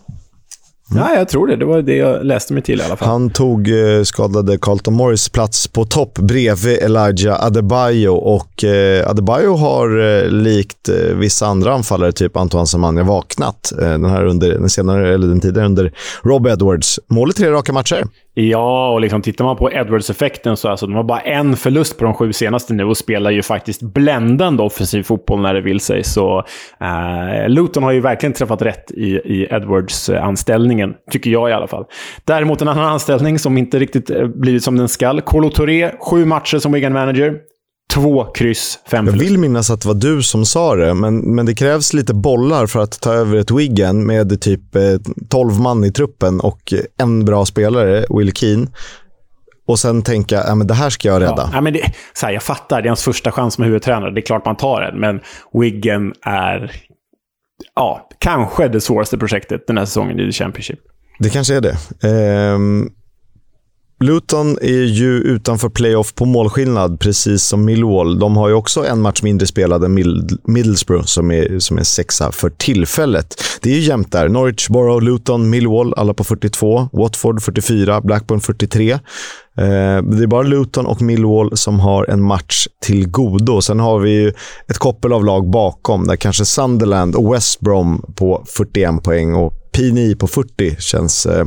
[0.92, 1.02] Mm.
[1.02, 1.56] Ja, jag tror det.
[1.56, 3.08] Det var det jag läste mig till i alla fall.
[3.08, 9.54] Han tog eh, skadade Carlton Morris plats på topp bredvid Elijah Adebayo och eh, Adebayo
[9.56, 14.50] har eh, likt eh, vissa andra anfallare, typ Antoine Samania, vaknat eh, den här under,
[14.50, 17.00] den senare, eller den tidigare under Rob Edwards.
[17.06, 18.04] Målet tre raka matcher.
[18.34, 22.04] Ja, och liksom tittar man på Edwards-effekten så alltså de har bara en förlust på
[22.04, 26.04] de sju senaste nu och spelar ju faktiskt bländande offensiv fotboll när det vill sig.
[26.04, 26.44] Så
[26.80, 31.84] eh, Luton har ju verkligen träffat rätt i, i Edwards-anställningen, tycker jag i alla fall.
[32.24, 35.20] Däremot en annan anställning som inte riktigt eh, blivit som den skall.
[35.20, 37.49] Colo Touré, sju matcher som Wigan manager.
[37.94, 41.46] Två kryss, fem Jag vill minnas att det var du som sa det, men, men
[41.46, 44.82] det krävs lite bollar för att ta över ett Wigan med typ eh,
[45.28, 48.66] 12 man i truppen och en bra spelare, Will Keane.
[49.66, 51.50] Och sen tänka, men det här ska jag rädda.
[51.52, 54.10] Ja, men det, så här, jag fattar, det är hans första chans som huvudtränare.
[54.10, 55.20] Det är klart man tar den, men
[55.52, 56.72] Wigan är
[57.74, 60.78] ja, kanske det svåraste projektet den här säsongen i The Championship.
[61.18, 61.76] Det kanske är det.
[62.08, 62.90] Ehm,
[64.04, 68.18] Luton är ju utanför playoff på målskillnad, precis som Millwall.
[68.18, 69.94] De har ju också en match mindre spelad än
[70.44, 73.42] Middlesbrough, som är, som är sexa för tillfället.
[73.62, 74.28] Det är ju jämnt där.
[74.28, 76.88] Norwich, Borough, Luton, Millwall, alla på 42.
[76.92, 78.92] Watford 44, Blackburn 43.
[78.92, 78.98] Eh,
[80.02, 83.60] det är bara Luton och Millwall som har en match till godo.
[83.62, 84.28] Sen har vi ju
[84.68, 89.59] ett koppel av lag bakom, där kanske Sunderland och West Brom på 41 poäng och
[89.76, 91.44] P9 på 40 känns eh,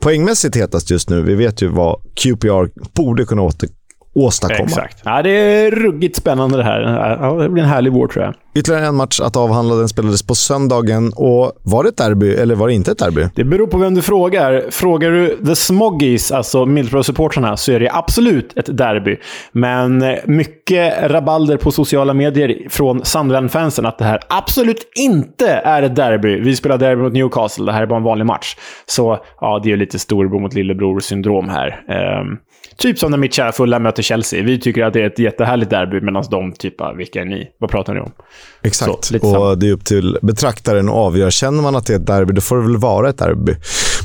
[0.00, 1.22] poängmässigt hetast just nu.
[1.22, 3.68] Vi vet ju vad QPR borde kunna åter,
[4.14, 4.68] åstadkomma.
[4.68, 5.02] Exakt.
[5.04, 6.80] Ja, det är ruggigt spännande det här.
[7.20, 8.34] Ja, det blir en härlig vår tror jag.
[8.54, 9.74] Ytterligare en match att avhandla.
[9.74, 11.12] Den spelades på söndagen.
[11.16, 13.26] Och Var det ett derby eller var det inte ett derby?
[13.34, 14.64] Det beror på vem du frågar.
[14.70, 19.16] Frågar du The Smoggies, alltså Middlesbrough-supportrarna, så är det absolut ett derby.
[19.52, 25.96] Men mycket rabalder på sociala medier från Sunderland-fansen att det här absolut inte är ett
[25.96, 26.40] derby.
[26.40, 27.64] Vi spelar derby mot Newcastle.
[27.64, 28.56] Det här är bara en vanlig match.
[28.86, 31.84] Så ja, det är lite storebror mot lillebror-syndrom här.
[32.20, 32.38] Um,
[32.76, 34.42] Typ som när mitt kära fulla möter Chelsea.
[34.42, 37.50] Vi tycker att det är ett jättehärligt derby, medan de typ vilka är ni?
[37.58, 38.12] Vad pratar ni om?
[38.62, 41.30] Exakt, Så, och det är upp till betraktaren att avgöra.
[41.30, 43.54] Känner man att det är ett derby, då får det väl vara ett derby.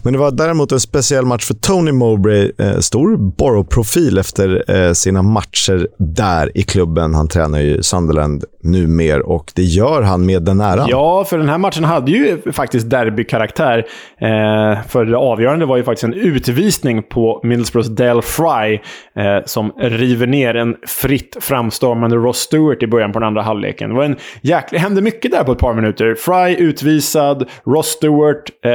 [0.04, 2.52] Men det var däremot en speciell match för Tony Mowbray.
[2.58, 7.14] Eh, stor Borough-profil efter eh, sina matcher där i klubben.
[7.14, 10.88] Han tränar ju Sunderland numer och det gör han med den äran.
[10.90, 13.78] Ja, för den här matchen hade ju faktiskt derbykaraktär.
[14.22, 18.74] Eh, för det avgörande var ju faktiskt en utvisning på Middlesbroughs Dale Fry
[19.16, 23.90] eh, som river ner en fritt framstormande Ross Stewart i början på den andra halvleken.
[23.90, 26.16] Det var en jäkla, hände mycket där på ett par minuter.
[26.16, 28.72] Fry utvisad, Ross Stewart eh,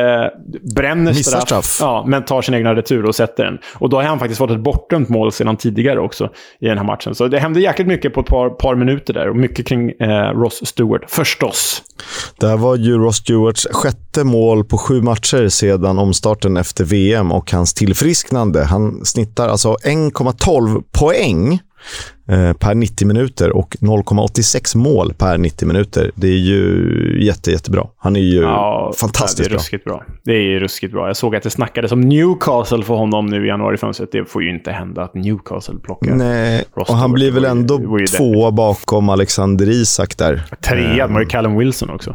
[0.74, 1.42] bränner straff.
[1.42, 1.78] straff.
[1.80, 3.58] Ja, men tar sin egna retur och sätter den.
[3.74, 6.30] Och då har han faktiskt fått ett bortdömt mål sedan tidigare också
[6.60, 7.14] i den här matchen.
[7.14, 9.28] Så det hände jäkligt mycket på ett par, par minuter där.
[9.28, 11.82] Och mycket kring eh, Ross Stewart, förstås.
[12.40, 17.32] Det här var ju Ross Stewarts sjätte mål på sju matcher sedan omstarten efter VM
[17.32, 18.64] och hans tillfrisknande.
[18.64, 21.60] Han snittar alltså 1,12 poäng
[22.58, 26.10] per 90 minuter och 0,86 mål per 90 minuter.
[26.14, 27.86] Det är ju jätte, jättebra.
[27.96, 29.58] Han är ju ja, fantastiskt bra.
[29.58, 30.04] ruskigt bra.
[30.24, 31.06] Det är ruskigt bra.
[31.06, 34.12] Jag såg att det snackades om Newcastle för honom nu i januarifönstret.
[34.12, 37.80] Det får ju inte hända att Newcastle plockar Nej, och han blir väl ändå
[38.16, 40.44] tvåa bakom Alexander Isak där.
[40.60, 42.14] Trea, de har ju Callum Wilson också.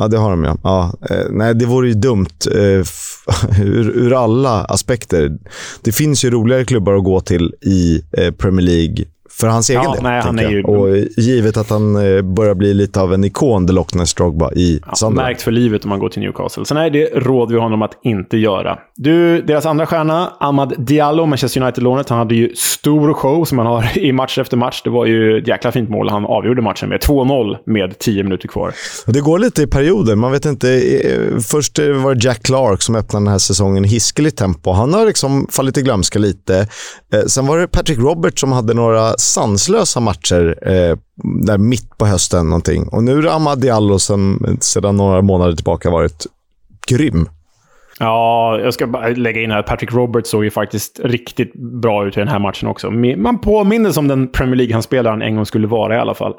[0.00, 0.56] Ja, det har de ja.
[0.62, 2.86] ja eh, nej, det vore ju dumt eh,
[3.62, 5.38] ur, ur, alla aspekter.
[5.82, 9.04] Det finns ju roligare klubbar att gå till i eh, Premier League
[9.40, 10.02] för hans egen ja, del.
[10.02, 10.62] Nej, han är ju...
[10.64, 14.52] Och givet att han eh, börjar bli lite av en ikon, The Loch Ness Drogba,
[14.52, 15.28] i ja, Sunderland.
[15.28, 16.64] Märkt för livet om man går till Newcastle.
[16.64, 18.78] Så nej, det råder vi honom att inte göra.
[18.96, 22.08] Du, deras andra stjärna, Ahmad Diallo, Manchester United-lånet.
[22.08, 24.82] Han hade ju stor show som han har i match efter match.
[24.84, 27.00] Det var ju ett jäkla fint mål han avgjorde matchen med.
[27.00, 28.72] 2-0 med 10 minuter kvar.
[29.06, 30.16] Det går lite i perioder.
[30.16, 30.70] Man vet inte.
[30.70, 34.72] Eh, först var det Jack Clark som öppnade den här säsongen i hiskeligt tempo.
[34.72, 36.66] Han har liksom fallit i glömska lite.
[37.12, 40.96] Eh, sen var det Patrick Roberts som hade några sanslösa matcher eh,
[41.44, 42.46] där mitt på hösten.
[42.46, 42.88] någonting.
[42.88, 46.26] Och nu är det Ahmad Diallo som sedan några månader tillbaka varit
[46.86, 47.28] grym.
[48.02, 52.06] Ja, jag ska bara lägga in här att Patrick Roberts såg ju faktiskt riktigt bra
[52.06, 52.90] ut i den här matchen också.
[52.90, 56.34] Man påminner som den Premier League han spelar en gång skulle vara i alla fall.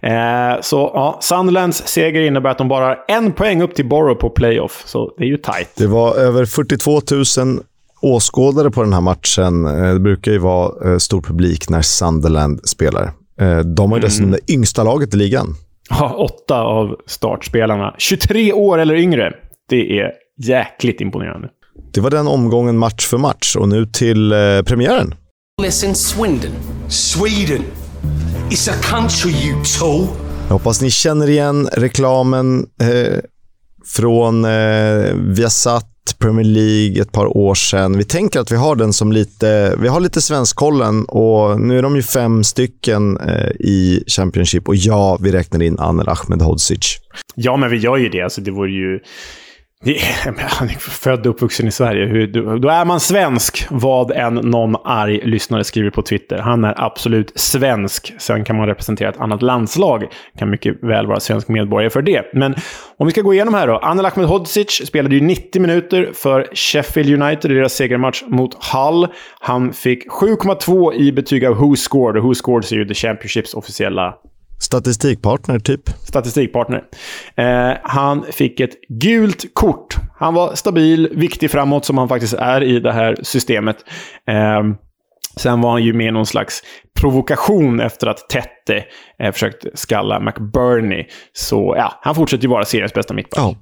[0.00, 4.20] Eh, så ja, Sunderlands seger innebär att de bara har en poäng upp till Borough
[4.20, 4.82] på playoff.
[4.86, 5.70] Så det är ju tight.
[5.76, 7.00] Det var över 42
[7.38, 7.60] 000
[8.00, 9.66] åskådare på den här matchen.
[9.66, 13.12] Eh, det brukar ju vara eh, stor publik när Sunderland spelar.
[13.40, 14.40] Eh, de har ju dessutom mm.
[14.46, 15.54] det yngsta laget i ligan.
[15.90, 17.94] Ja, åtta av startspelarna.
[17.98, 19.32] 23 år eller yngre.
[19.68, 21.48] Det är jäkligt imponerande.
[21.92, 25.14] Det var den omgången match för match och nu till eh, premiären.
[25.62, 26.50] Listen, Swindon.
[26.88, 27.62] Sweden.
[28.50, 30.06] It's a country you tool.
[30.46, 33.18] Jag hoppas ni känner igen reklamen eh,
[33.86, 37.98] från eh, Viasat Premier League ett par år sedan.
[37.98, 41.82] Vi tänker att vi har den som lite, vi har lite svenskkollen och nu är
[41.82, 46.98] de ju fem stycken eh, i Championship och ja, vi räknar in Anel Ahmedhodzic.
[47.34, 48.20] Ja, men vi gör ju det.
[48.20, 49.00] Alltså, det vore ju
[50.40, 52.26] han är född och uppvuxen i Sverige.
[52.58, 56.38] då är man svensk, vad än någon arg lyssnare skriver på Twitter.
[56.38, 58.14] Han är absolut svensk.
[58.18, 60.04] Sen kan man representera ett annat landslag.
[60.38, 62.30] Kan mycket väl vara svensk medborgare för det.
[62.32, 62.54] Men
[62.96, 63.78] om vi ska gå igenom här då.
[63.78, 69.06] Anel Ahmedhodzic spelade ju 90 minuter för Sheffield United i deras segermatch mot Hull.
[69.40, 72.16] Han fick 7,2 i betyg av Who Scored.
[72.16, 74.14] Och Who Scored är ju The Championships officiella
[74.60, 75.90] Statistikpartner, typ.
[76.04, 76.82] Statistikpartner.
[77.36, 79.96] Eh, han fick ett gult kort.
[80.18, 83.76] Han var stabil, viktig framåt, som han faktiskt är i det här systemet.
[84.28, 84.62] Eh,
[85.36, 86.62] sen var han ju med i någon slags
[87.00, 88.84] provokation efter att Tette
[89.22, 91.04] eh, försökte skalla McBurney.
[91.32, 93.56] Så ja, han fortsätter ju vara seriens bästa mittback.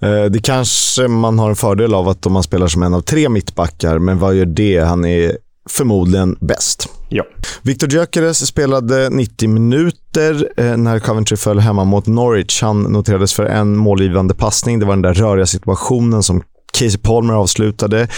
[0.00, 0.08] Ja.
[0.08, 3.00] Eh, det kanske man har en fördel av att om man spelar som en av
[3.00, 4.78] tre mittbackar, men vad gör det?
[4.78, 5.32] Han är
[5.70, 6.88] förmodligen bäst.
[7.08, 7.24] Ja.
[7.62, 12.62] Viktor Gyökeres spelade 90 minuter eh, när Coventry föll hemma mot Norwich.
[12.62, 14.78] Han noterades för en målgivande passning.
[14.78, 16.42] Det var den där röriga situationen som
[16.78, 18.08] Casey Palmer avslutade.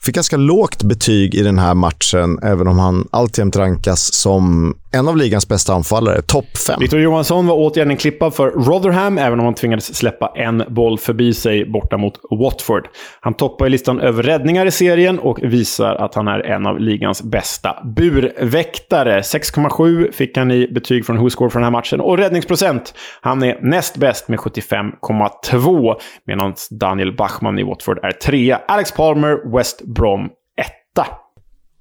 [0.00, 5.08] Fick ganska lågt betyg i den här matchen, även om han alltjämt rankas som en
[5.08, 6.22] av ligans bästa anfallare.
[6.22, 6.76] Topp fem.
[6.80, 10.98] Victor Johansson var återigen en klippa för Rotherham, även om han tvingades släppa en boll
[10.98, 12.88] förbi sig borta mot Watford.
[13.20, 16.80] Han toppar i listan över räddningar i serien och visar att han är en av
[16.80, 19.20] ligans bästa burväktare.
[19.20, 22.00] 6,7 fick han i betyg från WhoScore för den här matchen.
[22.00, 25.94] Och räddningsprocent, han är näst bäst med 75,2.
[26.26, 28.60] Medan Daniel Bachmann i Watford är trea.
[28.68, 31.06] Alex Palmer, West Brom, etta.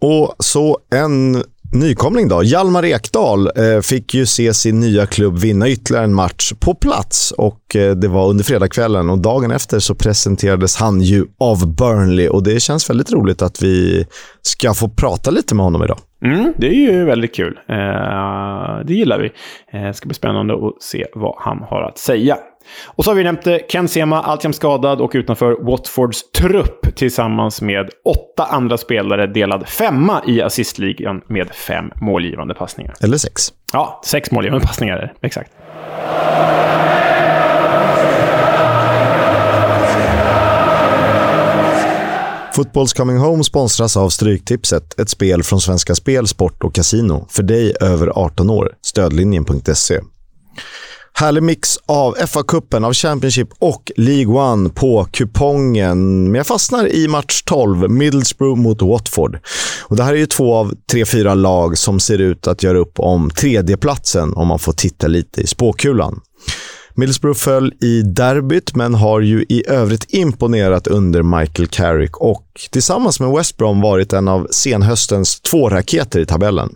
[0.02, 1.44] Och så en
[1.74, 2.44] nykomling då.
[2.44, 7.32] Hjalmar Ekdal eh, fick ju se sin nya klubb vinna ytterligare en match på plats
[7.32, 12.30] och eh, det var under fredagskvällen och dagen efter så presenterades han ju av Burnley
[12.30, 14.06] och det känns väldigt roligt att vi
[14.42, 15.98] ska få prata lite med honom idag.
[16.26, 17.60] Mm, det är ju väldigt kul.
[17.70, 19.32] Eh, det gillar vi.
[19.72, 22.38] Det ska bli spännande att se vad han har att säga.
[22.86, 27.62] Och så har vi nämnt eh, Ken Sema, alltjämt skadad och utanför Watfords trupp tillsammans
[27.62, 32.94] med åtta andra spelare delad femma i assistligan med fem målgivande passningar.
[33.02, 33.54] Eller sex.
[33.74, 35.52] Ja, sex målgivande passningar, exakt.
[42.58, 47.28] Footballs Coming Home sponsras av Stryktipset, ett spel från Svenska Spel, Sport och Casino.
[47.30, 48.72] För dig över 18 år.
[48.82, 50.00] Stödlinjen.se.
[51.20, 56.24] Härlig mix av FA-cupen, av Championship och League One på kupongen.
[56.24, 59.40] Men jag fastnar i match 12, Middlesbrough mot Watford.
[59.84, 62.78] Och det här är ju två av tre, fyra lag som ser ut att göra
[62.78, 66.22] upp om tredjeplatsen om man får titta lite i spåkulan.
[66.96, 73.20] Middlesbrough föll i derbyt, men har ju i övrigt imponerat under Michael Carrick och tillsammans
[73.20, 76.70] med West Brom varit en av senhöstens två raketer i tabellen.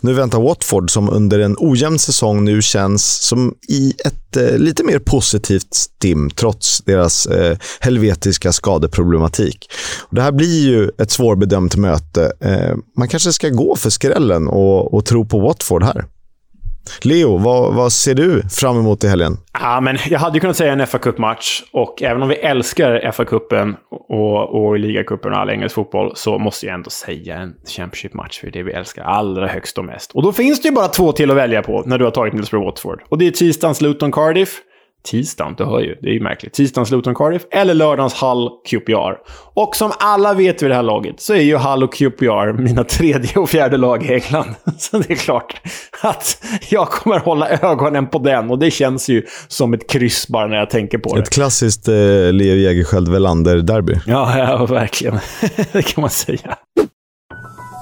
[0.00, 4.84] Nu väntar Watford som under en ojämn säsong nu känns som i ett eh, lite
[4.84, 9.70] mer positivt stim trots deras eh, helvetiska skadeproblematik.
[10.00, 12.32] Och det här blir ju ett svårbedömt möte.
[12.40, 16.04] Eh, man kanske ska gå för skrällen och, och tro på Watford här.
[17.02, 19.36] Leo, vad, vad, ser du fram emot i helgen?
[19.60, 21.62] Ja, men jag hade ju kunnat säga en fa Cup-match.
[21.72, 23.76] Och även om vi älskar fa Cupen
[24.08, 28.40] och, och ligacupen och all engelsk fotboll så måste jag ändå säga en Championship-match.
[28.40, 30.12] För det vi älskar allra högst och mest.
[30.12, 32.32] Och då finns det ju bara två till att välja på när du har tagit
[32.32, 33.02] Middlesbrough Watford.
[33.08, 34.60] Och det är tisdagens Luton Cardiff
[35.04, 36.52] tisdagen, du hör ju, det är ju märkligt.
[36.52, 39.14] Tisdagens Luton Cardiff eller lördagens Hull QPR.
[39.54, 42.84] Och som alla vet vid det här laget så är ju Hull och QPR mina
[42.84, 44.54] tredje och fjärde lag i England.
[44.78, 45.60] Så det är klart
[46.00, 50.46] att jag kommer hålla ögonen på den och det känns ju som ett kryss bara
[50.46, 51.22] när jag tänker på det.
[51.22, 51.94] Ett klassiskt eh,
[52.32, 54.00] Leo Jägerskiöld Welander-derby.
[54.06, 55.18] Ja, ja, verkligen.
[55.72, 56.56] det kan man säga.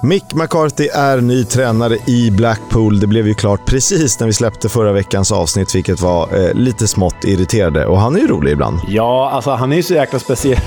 [0.07, 3.01] Mick McCarthy är ny tränare i Blackpool.
[3.01, 6.89] Det blev ju klart precis när vi släppte förra veckans avsnitt, vilket var eh, lite
[6.89, 7.87] smått irriterande.
[7.87, 8.79] Och han är ju rolig ibland.
[8.89, 10.59] Ja, alltså han är ju så jäkla speciell.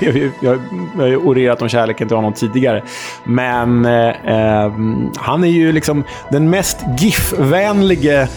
[0.40, 0.58] jag,
[0.96, 2.82] har ju orerat om kärleken till honom tidigare.
[3.24, 4.72] Men eh, eh
[5.16, 8.28] han är ju liksom den mest GIF-vänlige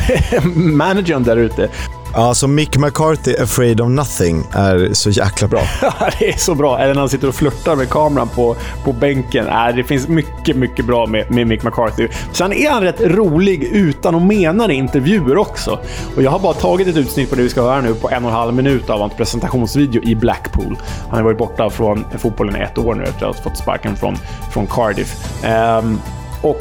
[0.54, 1.68] managern där ute.
[2.14, 5.60] Ja, så Mick McCarthy, Afraid of Nothing, är så jäkla bra.
[5.82, 6.78] Ja, det är så bra.
[6.78, 9.46] Eller när han sitter och flörtar med kameran på, på bänken.
[9.46, 12.08] Äh, det finns mycket, mycket bra med, med Mick McCarthy.
[12.32, 15.78] Sen är han rätt rolig utan att mena det i intervjuer också.
[16.16, 18.24] Och jag har bara tagit ett utsnitt på det vi ska höra nu på en
[18.24, 20.78] och en halv minut av hans presentationsvideo i Blackpool.
[21.08, 23.96] Han har varit borta från fotbollen i ett år nu efter att ha fått sparken
[23.96, 24.16] från,
[24.52, 25.14] från Cardiff.
[25.44, 26.00] Um,
[26.42, 26.58] och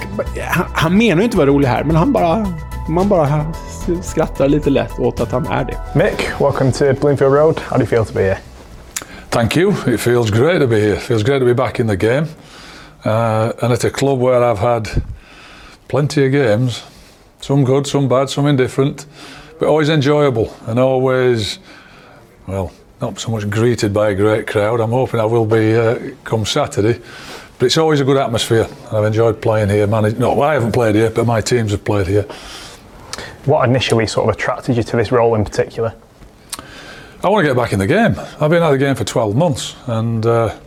[0.48, 2.48] han, han menar ju inte att vara rolig här, men han bara
[2.90, 3.46] man bara
[4.04, 5.78] skrattar lite lätt åt att han är det.
[5.96, 7.60] Mick, welcome to Bloomfield Road.
[7.60, 8.38] How do you feel to be here?
[9.30, 9.74] Thank you.
[9.88, 10.94] It feels great to be here.
[10.94, 12.28] It feels great to be back in the game.
[13.06, 15.04] Uh, and at a club where I've had
[15.88, 16.84] plenty of games,
[17.42, 19.06] some good, some bad, some indifferent,
[19.60, 21.60] but always enjoyable and always,
[22.48, 22.72] well,
[23.02, 24.80] not so much greeted by a great crowd.
[24.82, 27.00] I'm hoping I will be uh, come Saturday.
[27.60, 28.68] But it's always a good atmosphere.
[28.92, 29.86] I've enjoyed playing here.
[29.86, 32.26] Managed, no, I haven't played here, but my teams have played here.
[33.46, 35.96] What initially sort of attracted you to this role in particular?
[37.24, 38.16] I want to get back in the game.
[38.40, 40.58] I've been out of the game for 12 months, and uh,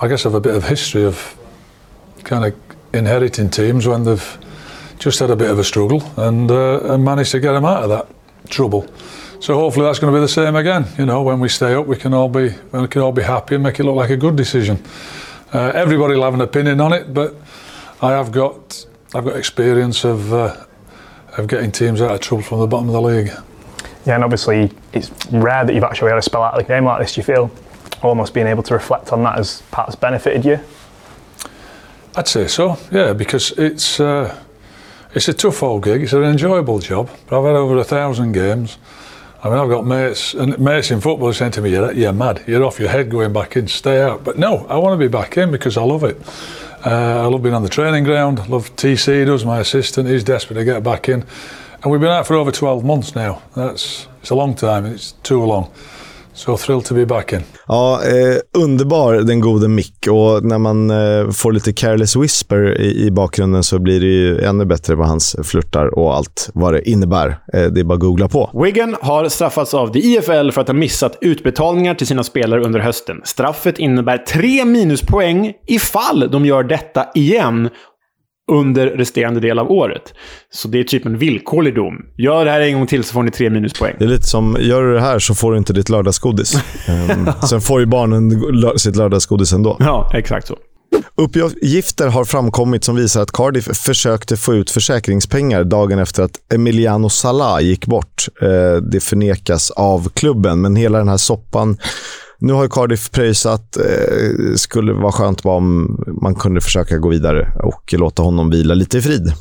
[0.00, 1.36] I guess I have a bit of history of
[2.24, 2.54] kind of
[2.92, 4.38] inheriting teams when they've
[4.98, 7.84] just had a bit of a struggle and, uh, and managed to get them out
[7.84, 8.06] of that
[8.50, 8.86] trouble.
[9.40, 10.86] So hopefully that's going to be the same again.
[10.98, 13.54] You know, when we stay up, we can all be we can all be happy
[13.54, 14.82] and make it look like a good decision.
[15.52, 17.34] Uh, everybody will have an opinion on it, but
[18.00, 20.65] I have got I've got experience of uh,
[21.38, 23.30] of getting teams out of trouble from the bottom of the league.
[24.06, 26.84] Yeah, and obviously it's rare that you've actually had a spell out of the game
[26.84, 27.14] like this.
[27.14, 27.50] Do you feel
[28.02, 29.62] almost being able to reflect on that has
[30.00, 30.60] benefited you?
[32.14, 34.42] I'd say so, yeah, because it's uh,
[35.14, 36.02] it's a tough old gig.
[36.02, 37.10] It's an enjoyable job.
[37.26, 38.78] But I've had over a thousand games.
[39.42, 42.42] I mean, I've got mates and mates in football saying to me, "You're, you're mad.
[42.46, 43.68] You're off your head going back in.
[43.68, 46.16] Stay out." But no, I want to be back in because I love it.
[46.86, 48.48] Uh, I love being on the training ground.
[48.48, 50.08] Love TC does my assistant.
[50.08, 51.24] He's desperate to get back in,
[51.82, 53.42] and we've been out for over 12 months now.
[53.56, 54.86] That's it's a long time.
[54.86, 55.72] It's too long.
[56.36, 57.42] So thrilled to be back in.
[57.66, 63.06] Ja, eh, underbar den gode Mick och när man eh, får lite careless whisper i,
[63.06, 66.88] i, bakgrunden så blir det ju ännu bättre vad hans flörtar och allt vad det
[66.88, 67.28] innebär.
[67.28, 68.50] Eh, det är bara att googla på.
[68.64, 72.80] Wigan har straffats av the IFL för att ha missat utbetalningar till sina spelare under
[72.80, 73.20] hösten.
[73.24, 77.68] Straffet innebär tre minuspoäng ifall de gör detta igen
[78.52, 80.14] under resterande del av året.
[80.50, 81.94] Så det är typ en villkorlig dom.
[82.16, 83.94] Gör det här en gång till så får ni tre minuspoäng.
[83.98, 86.54] Det är lite som, gör du det här så får du inte ditt lördagsgodis.
[86.88, 88.42] um, sen får ju barnen
[88.78, 89.76] sitt lördagsgodis ändå.
[89.80, 90.56] Ja, exakt så.
[91.14, 97.08] Uppgifter har framkommit som visar att Cardiff försökte få ut försäkringspengar dagen efter att Emiliano
[97.08, 98.26] Salah gick bort.
[98.42, 101.78] Eh, det förnekas av klubben, men hela den här soppan
[102.38, 103.76] nu har Cardiff pröjsat.
[103.76, 108.74] Eh, skulle vara skönt bara om man kunde försöka gå vidare och låta honom vila
[108.74, 109.32] lite i frid.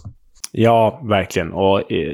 [0.57, 1.53] Ja, verkligen.
[1.53, 2.13] Och eh,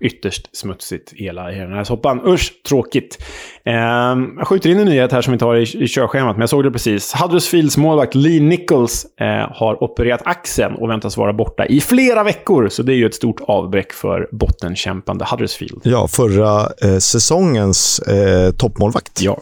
[0.00, 2.20] ytterst smutsigt hela i den här soppan.
[2.26, 3.18] Usch, tråkigt.
[3.64, 3.74] Eh,
[4.38, 6.64] jag skjuter in en nyhet här som vi tar i, i körschemat, men jag såg
[6.64, 7.12] det precis.
[7.12, 9.26] Huddersfields målvakt Lee Nichols eh,
[9.56, 12.68] har opererat axeln och väntas vara borta i flera veckor.
[12.68, 15.80] Så det är ju ett stort avbräck för bottenkämpande Huddersfield.
[15.84, 19.22] Ja, förra eh, säsongens eh, toppmålvakt.
[19.22, 19.40] Ja.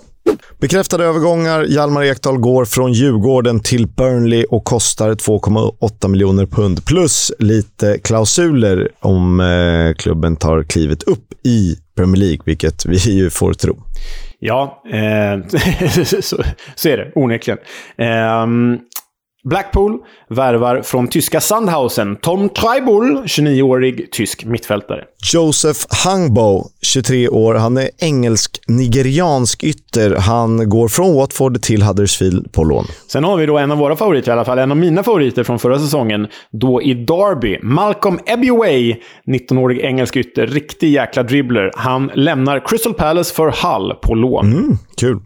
[0.60, 1.64] Bekräftade övergångar.
[1.64, 8.88] Hjalmar Ekdal går från Djurgården till Burnley och kostar 2,8 miljoner pund plus lite klausuler
[9.00, 13.82] om eh, klubben tar klivet upp i Premier League, vilket vi ju får tro.
[14.38, 15.62] Ja, eh,
[16.04, 16.42] så,
[16.76, 17.58] så, är det onekligen.
[17.98, 18.46] Eh,
[19.48, 25.04] Blackpool värvar från tyska Sandhausen Tom Treibel, 29-årig tysk mittfältare.
[25.32, 27.54] Joseph Hangbo, 23 år.
[27.54, 30.16] Han är engelsk-nigeriansk ytter.
[30.16, 32.84] Han går från Watford till Huddersfield på lån.
[33.08, 34.58] Sen har vi då en av våra favoriter i alla fall.
[34.58, 36.26] En av mina favoriter från förra säsongen.
[36.50, 37.58] Då i Derby.
[37.62, 40.46] Malcolm Ebiway, 19-årig engelsk ytter.
[40.46, 41.70] Riktig jäkla dribbler.
[41.74, 44.52] Han lämnar Crystal Palace för Hull på lån.
[44.52, 45.18] Mm, kul.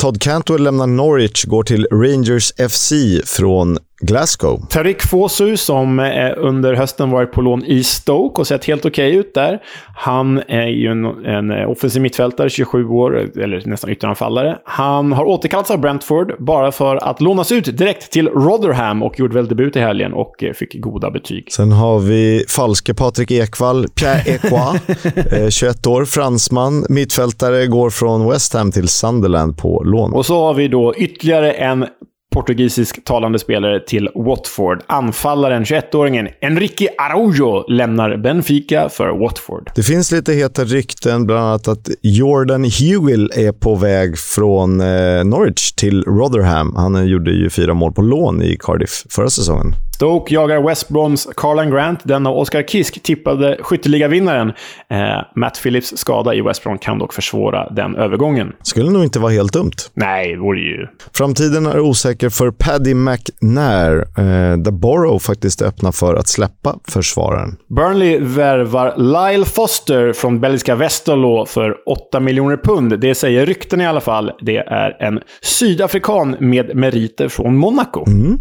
[0.00, 2.92] Todd Cantwell lämnar Norwich, går till Rangers FC
[3.24, 4.66] från Glasgow.
[4.68, 9.08] Tarik Fosu, som eh, under hösten varit på lån i Stoke och sett helt okej
[9.08, 9.62] okay ut där.
[9.96, 14.58] Han är ju en, en offensiv mittfältare, 27 år, eller nästan ytteranfallare.
[14.64, 19.34] Han har återkallats av Brentford bara för att lånas ut direkt till Rotherham och gjorde
[19.34, 21.52] väl debut i helgen och eh, fick goda betyg.
[21.52, 24.74] Sen har vi falske Patrik Ekwall, Pierre Equa,
[25.50, 30.12] 21 år, fransman, mittfältare, går från West Ham till Sunderland på lån.
[30.12, 31.86] Och så har vi då ytterligare en
[32.30, 34.82] portugisisk talande spelare till Watford.
[34.86, 39.70] Anfallaren, 21-åringen Enrique Araujo, lämnar Benfica för Watford.
[39.74, 45.24] Det finns lite heta rykten, bland annat att Jordan Hewill är på väg från eh,
[45.24, 46.76] Norwich till Rotherham.
[46.76, 49.74] Han gjorde ju fyra mål på lån i Cardiff förra säsongen.
[50.00, 52.00] Stoke jagar West Broms Carlan Grant.
[52.04, 54.48] Den av Oscar Kisk tippade skytteligavinnaren.
[54.90, 54.98] Eh,
[55.36, 58.52] Matt Phillips skada i West Brom kan dock försvåra den övergången.
[58.62, 59.72] Skulle nog inte vara helt dumt.
[59.94, 60.86] Nej, det vore ju...
[61.14, 67.56] Framtiden är osäker för Paddy McNair, eh, där Borough faktiskt öppnar för att släppa försvararen.
[67.68, 73.00] Burnley värvar Lyle Foster från belgiska Westerlo för 8 miljoner pund.
[73.00, 74.32] Det säger rykten i alla fall.
[74.40, 78.04] Det är en sydafrikan med meriter från Monaco.
[78.06, 78.38] Mm.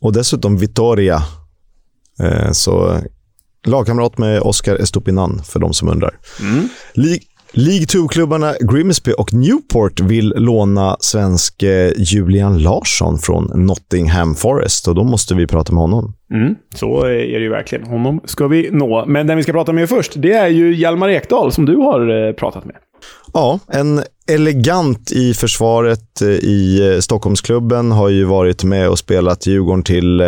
[0.00, 1.22] Och dessutom Vittoria.
[2.20, 3.00] Eh, så
[3.66, 6.18] lagkamrat med Oscar Estopinan, för de som undrar.
[6.40, 6.68] Mm.
[7.52, 15.04] League 2-klubbarna Grimsby och Newport vill låna svenske Julian Larsson från Nottingham Forest och då
[15.04, 16.14] måste vi prata med honom.
[16.32, 17.86] Mm, så är det ju verkligen.
[17.86, 19.04] Honom ska vi nå.
[19.06, 22.26] Men den vi ska prata med först, det är ju Hjalmar Ekdal som du har
[22.28, 22.76] eh, pratat med.
[23.32, 27.92] Ja, en elegant i försvaret eh, i eh, Stockholmsklubben.
[27.92, 30.22] Har ju varit med och spelat Djurgården till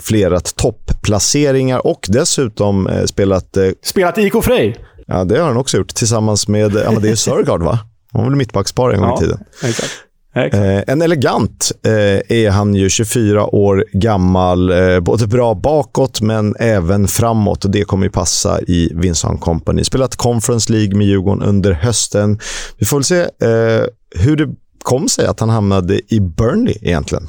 [0.00, 3.56] flera topplaceringar och dessutom spelat...
[3.84, 4.76] Spelat IK Frej?
[5.06, 7.78] Ja, det har han också gjort tillsammans med Amadeus Sörgard, va?
[8.12, 9.38] Han var väl mittbackspar en gång i tiden.
[9.64, 9.90] Exakt.
[10.34, 14.70] Eh, en elegant eh, är han ju, 24 år gammal.
[14.70, 17.64] Eh, både bra bakåt, men även framåt.
[17.64, 19.84] Och Det kommer ju passa i Vincent Company.
[19.84, 22.38] Spelat Conference League med Djurgården under hösten.
[22.78, 24.48] Vi får väl se eh, hur det
[24.82, 27.28] kom sig att han hamnade i Burnley egentligen.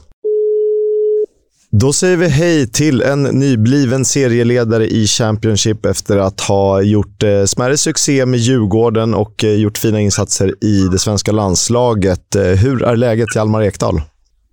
[1.81, 7.43] Då säger vi hej till en nybliven serieledare i Championship efter att ha gjort eh,
[7.45, 12.35] smärre succé med Djurgården och eh, gjort fina insatser i det svenska landslaget.
[12.35, 13.95] Eh, hur är läget, Hjalmar Ekdal?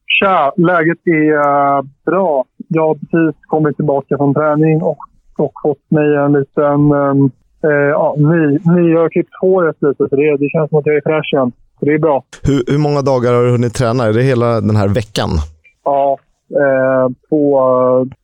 [0.06, 2.44] Tja, läget är uh, bra.
[2.68, 4.98] Jag har precis kommit tillbaka från träning och,
[5.38, 6.80] och fått mig en liten...
[6.92, 7.30] Um,
[7.64, 8.42] uh, ja, ny,
[8.74, 11.30] ny, jag har klippt håret lite, så det, det känns som att jag är fräsch
[11.32, 11.52] igen.
[11.78, 12.24] Så det är bra.
[12.42, 14.04] Hur, hur många dagar har du hunnit träna?
[14.04, 15.30] Är det hela den här veckan?
[15.84, 16.18] Ja,
[16.50, 17.58] Eh, två,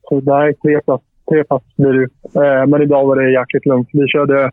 [0.09, 2.09] så nej, tre pass, tre pass blir det.
[2.41, 3.89] Eh, men idag var det jäkligt lugnt.
[3.93, 4.51] Vi körde,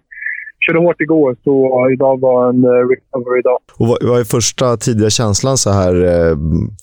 [0.67, 3.59] körde hårt igår, så idag var en eh, recovery dag.
[3.79, 6.37] Och vad, vad är första tidiga känslan så här eh,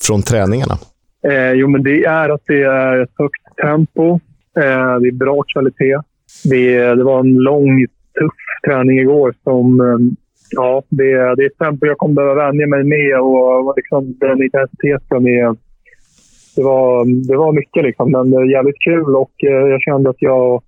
[0.08, 0.76] från träningarna?
[1.28, 4.20] Eh, jo, men det är att det är ett högt tempo.
[4.58, 5.98] Eh, det är bra kvalitet.
[6.44, 7.86] Det, det var en lång,
[8.20, 9.80] tuff träning igår som...
[9.80, 10.16] Eh,
[10.52, 14.44] ja, det, det är ett tempo jag kommer behöva vänja mig med och liksom, den
[14.44, 15.71] intensiteten är...
[16.56, 20.10] Det var, det var mycket, liksom, men det är jävligt kul och eh, jag kände
[20.10, 20.62] att jag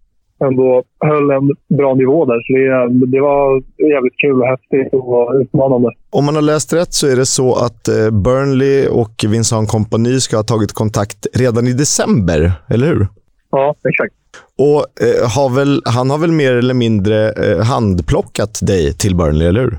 [0.48, 2.42] ändå höll en bra nivå där.
[2.46, 3.64] Så det, det var
[3.94, 5.90] jävligt kul och häftigt och utmanande.
[6.10, 10.20] Om man har läst rätt så är det så att eh, Burnley och Vincent Kompany
[10.20, 13.08] ska ha tagit kontakt redan i december, eller hur?
[13.52, 14.14] Ja, exakt.
[14.58, 19.48] Och eh, har väl, han har väl mer eller mindre eh, handplockat dig till Burnley,
[19.48, 19.78] eller hur?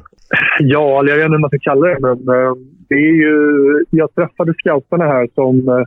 [0.60, 2.54] Ja, eller jag vet inte hur man ska kalla det, men eh,
[2.88, 3.36] det är ju...
[3.90, 5.84] Jag träffade scouterna här som,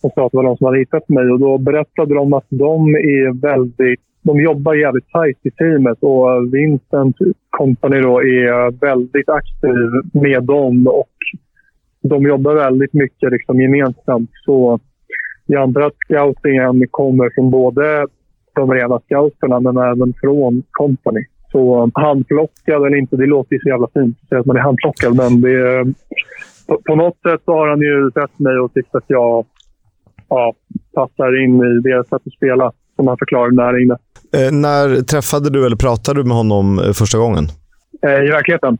[0.00, 2.46] och sa att det var de som hade hittat mig och då berättade de att
[2.48, 4.00] de är väldigt...
[4.22, 7.16] De jobbar jävligt tajt i teamet och Vincent
[7.50, 11.16] Company då är väldigt aktiv med dem och
[12.02, 14.30] de jobbar väldigt mycket liksom gemensamt.
[14.44, 14.80] Så
[15.46, 18.06] jag antar att scoutingen kommer från både
[18.54, 21.24] de rena scouterna men även från company.
[21.52, 24.60] Så handplockad eller inte, det låter ju så jävla fint att säga att man är
[24.60, 25.16] handplockad.
[25.16, 25.84] Men det,
[26.66, 29.44] på, på något sätt så har han ju sett mig och tyckt att jag
[30.28, 30.54] ja,
[30.94, 33.96] passar in i deras sätt att spela, som han förklarade där inne.
[34.36, 37.44] Eh, när träffade du eller pratade du med honom eh, första gången?
[38.02, 38.78] Eh, I verkligheten?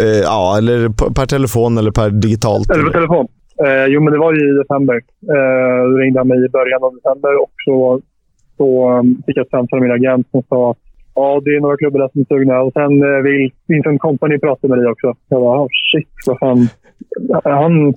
[0.00, 2.70] Eh, ja, eller per, per telefon eller per digitalt?
[2.70, 3.26] Eller på telefon.
[3.64, 4.96] Eh, jo, men det var ju i december.
[5.34, 8.00] Eh, då ringde han mig i början av december och så,
[8.56, 10.78] så um, fick jag ett samtal med min agent som sa att
[11.14, 12.60] ja, det är några klubbar där som är sugna.
[12.60, 15.14] Och sen eh, vill Vincent Company prata med dig också.
[15.28, 16.68] Jag bara, oh, shit, vad fan.
[17.44, 17.94] Han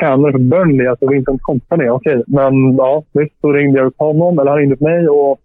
[0.00, 1.88] Tränare för Burnley, alltså Vincent Company.
[1.88, 2.24] Okej, okay.
[2.26, 3.40] men ja, visst.
[3.40, 5.40] Så ringde jag upp honom, eller han ringde upp mig och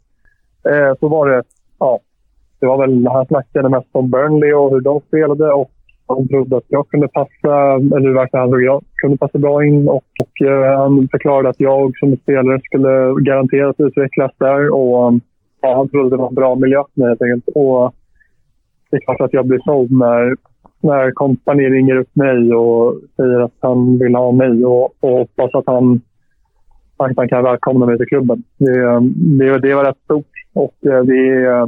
[0.71, 1.43] eh, så var det,
[1.79, 1.99] ja,
[2.59, 5.71] det var väl, han snackade mest om Burnley och hur de spelade och
[6.09, 9.87] han trodde att jag kunde passa, eller verkligen han han jag kunde passa bra in.
[9.87, 14.73] Och, och eh, han förklarade att jag som spelare skulle garanterat utvecklas där.
[14.73, 15.13] Och
[15.61, 17.47] ja, Han trodde det var en bra miljö för mig helt enkelt.
[17.55, 17.93] Och
[18.89, 20.35] det är klart att jag blir såld när,
[20.81, 25.55] när kompani ringer upp mig och säger att han vill ha mig och, och hoppas
[25.55, 26.01] att han,
[26.97, 28.43] han kan välkomna mig till klubben.
[28.57, 28.99] Det,
[29.39, 31.67] det, det var rätt stort och eh, det är, eh,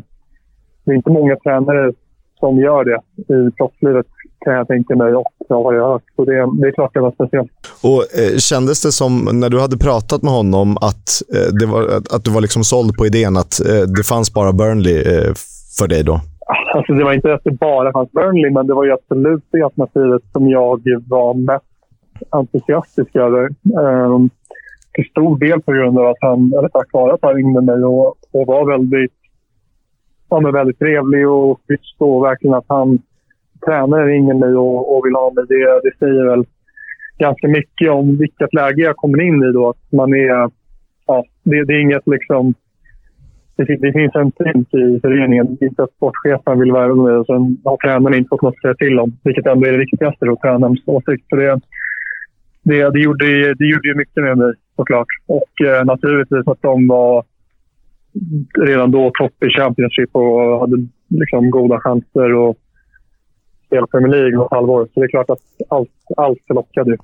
[0.83, 1.93] det är inte många tränare
[2.39, 2.99] som gör det
[3.33, 4.05] i proffslivet
[4.45, 6.03] kan jag tänka mig och jag har jag hört.
[6.15, 7.51] Så det, det är klart det var speciellt.
[7.83, 12.01] Och eh, Kändes det som, när du hade pratat med honom, att, eh, det var,
[12.15, 15.33] att du var liksom såld på idén att eh, det fanns bara Burnley eh,
[15.79, 16.21] för dig då?
[16.73, 19.61] Alltså, det var inte att det bara fanns Burnley, men det var ju absolut det
[19.61, 21.65] alternativet som jag var mest
[22.29, 23.49] entusiastisk över.
[23.79, 24.29] Um,
[24.93, 27.83] till stor del på grund av att han, eller tack vare att han ringde mig
[27.83, 29.13] och, och var väldigt,
[30.29, 32.99] han var väldigt trevlig och schysst och verkligen att han
[33.65, 36.45] tränare ringer mig och, och vill ha mig, det, det säger väl
[37.17, 39.69] ganska mycket om vilket läge jag kommer in i då.
[39.69, 40.51] Att man är,
[41.07, 42.53] ja, det, det är inget liksom...
[43.67, 45.57] Det, det finns en trend i föreningen.
[45.59, 48.61] Det inte att sportchefen vill värva mig och sen har tränaren inte fått något att
[48.61, 49.17] säga till om.
[49.23, 51.25] Vilket ändå är det viktigaste då, tränarens åsikt.
[51.29, 51.59] Så det,
[52.63, 55.07] det, det, gjorde, det gjorde ju mycket med mig såklart.
[55.27, 57.23] Och eh, naturligtvis att de var
[58.59, 62.33] redan då topp i Championship och hade liksom goda chanser.
[62.33, 62.57] Och,
[63.71, 64.87] spela Premier League om ett halvår.
[64.93, 66.97] Så det är klart att allt, allt lockade.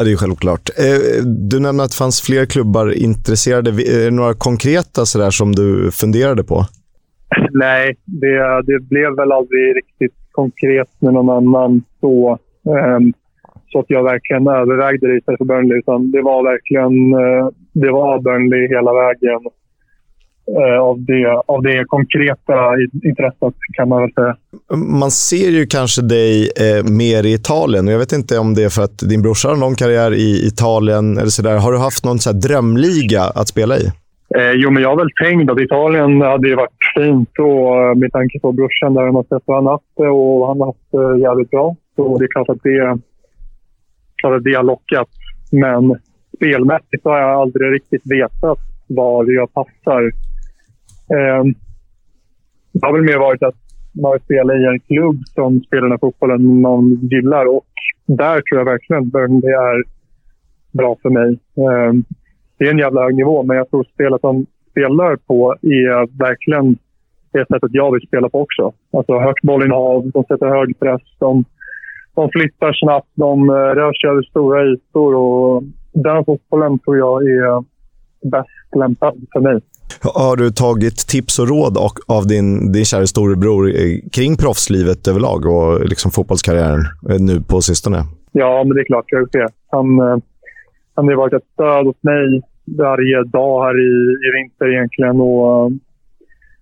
[0.00, 0.70] Ja, det är självklart.
[0.78, 3.70] Eh, du nämnde att det fanns fler klubbar intresserade.
[3.70, 6.64] Är det några konkreta sådär som du funderade på?
[7.64, 12.38] Nej, det, det blev väl aldrig riktigt konkret med någon annan så,
[12.76, 13.12] ehm,
[13.72, 15.78] så att jag verkligen övervägde det istället för Burnley.
[15.78, 19.40] Utan det var verkligen eh, det var Burnley hela vägen
[20.80, 22.54] av, det, av det konkreta
[23.04, 24.36] intresset kan man väl säga.
[24.76, 27.86] Man ser ju kanske dig eh, mer i Italien.
[27.86, 31.18] Jag vet inte om det är för att din brorsa har någon karriär i Italien
[31.18, 31.58] eller sådär.
[31.58, 33.86] Har du haft någon så drömliga att spela i?
[34.38, 37.94] Eh, jo, men jag har väl tänkt att Italien hade ju varit fint och, eh,
[37.94, 40.90] med tanke på brorsan där man sett vad han haft det och han har haft
[40.92, 41.76] det jävligt bra.
[41.96, 42.98] Så det är klart att det,
[44.16, 45.08] klart att det har lockat.
[45.52, 45.96] Men
[46.36, 50.12] spelmässigt har jag aldrig riktigt vetat var jag passar.
[51.10, 51.44] Eh,
[52.72, 53.54] det har väl mer varit att
[53.92, 57.44] man vill spela i en klubb som spelar den här fotbollen man gillar.
[57.46, 57.64] Och
[58.06, 59.12] där tror jag verkligen att
[59.44, 59.82] är
[60.72, 61.30] bra för mig.
[61.32, 61.92] Eh,
[62.58, 66.76] det är en jävla hög nivå, men jag tror spelet de spelar på är verkligen
[67.32, 68.72] det sättet jag vill spela på också.
[68.92, 71.44] Alltså högt bollinnehav, de sätter hög press, de,
[72.14, 77.22] de flyttar snabbt, de eh, rör sig över stora ytor och den fotbollen tror jag
[77.22, 77.64] är
[78.30, 79.60] bäst lämpad för mig.
[80.00, 81.76] Har du tagit tips och råd
[82.06, 83.64] av din, din kära storebror
[84.12, 86.80] kring proffslivet överlag och liksom fotbollskarriären
[87.10, 87.98] eh, nu på sistone?
[88.32, 89.48] Ja, men det är klart jag har gjort det.
[89.70, 90.16] Han, eh,
[90.94, 93.92] han har varit ett stöd åt mig varje dag här i,
[94.26, 95.20] i vinter egentligen.
[95.20, 95.70] Och, eh,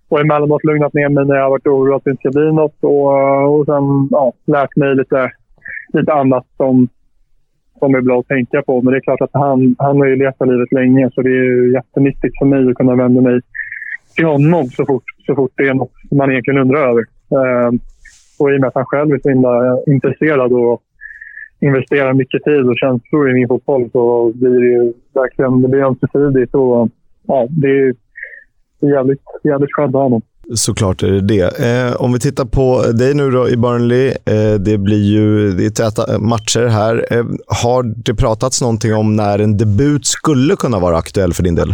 [0.09, 2.51] och emellanåt lugnat ner mig när jag har varit orolig att det inte ska bli
[2.51, 2.83] något.
[2.83, 5.31] Och, och sen ja, lärt mig lite,
[5.93, 6.87] lite annat som,
[7.79, 8.81] som är bra att tänka på.
[8.81, 11.73] Men det är klart att han, han har ju levt livet länge så det är
[11.73, 13.41] jättenyttigt för mig att kunna vända mig
[14.15, 17.05] till honom så fort, så fort det är något man egentligen undrar över.
[17.31, 17.71] Eh,
[18.39, 20.81] och i och med att han själv är så himla eh, intresserad och
[21.61, 25.83] investerar mycket tid och känslor i min fotboll så blir det ju verkligen det blir
[25.83, 26.55] ömsesidigt.
[26.55, 26.89] Och,
[27.27, 27.93] ja, det är
[28.81, 30.21] jävligt, jävligt skönt att ha honom.
[30.55, 31.47] Såklart är det det.
[31.69, 34.07] Eh, om vi tittar på dig nu då i Burnley.
[34.07, 37.05] Eh, det blir ju det är täta matcher här.
[37.11, 37.25] Eh,
[37.63, 41.73] har det pratats någonting om när en debut skulle kunna vara aktuell för din del?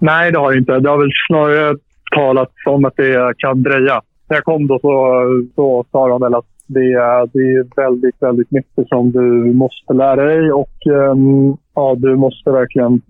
[0.00, 0.80] Nej, det har det inte.
[0.80, 1.76] Det har väl snarare
[2.16, 4.02] talats om att det kan dröja.
[4.28, 5.24] När jag kom då så,
[5.54, 9.92] så sa de väl att det är, det är väldigt, väldigt mycket som du måste
[9.92, 13.00] lära dig och ehm, ja, du måste verkligen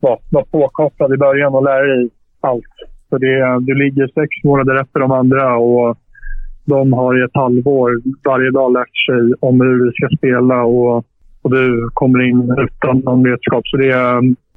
[0.00, 2.08] vara, vara påkopplad i början och lära dig
[2.40, 2.74] allt.
[3.10, 5.98] För det, du ligger sex månader efter de andra och
[6.64, 7.90] de har i ett halvår
[8.24, 10.96] varje dag lärt sig om hur vi ska spela och,
[11.42, 13.66] och du kommer in utan någon vetskap.
[13.66, 13.92] Så det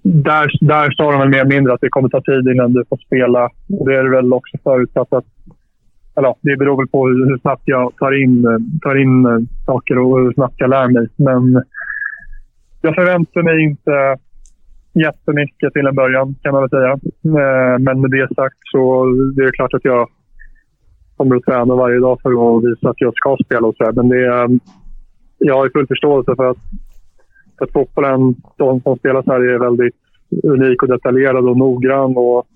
[0.04, 2.84] där, där sa de väl mer eller mindre att det kommer ta tid innan du
[2.90, 3.46] får spela.
[3.80, 5.26] Och det är väl också förutsatt att
[6.18, 8.44] eller det beror väl på hur, snabbt jag tar in,
[8.82, 11.08] tar in saker och hur snabbt jag lär mig.
[11.16, 11.64] Men
[12.82, 14.18] jag förväntar mig inte
[14.94, 16.92] jättemycket till en början kan man väl säga.
[17.42, 20.10] Eh, men med det sagt så det är det klart att jag
[21.18, 24.10] kommer att träna varje dag för att visa att jag ska spela och så Men
[24.10, 24.60] det är,
[25.38, 26.58] jag har full förståelse för att,
[27.58, 29.96] för att fotbollen, de som spelar så här, är väldigt
[30.44, 32.18] unik och detaljerad och noggrann.
[32.18, 32.48] Och,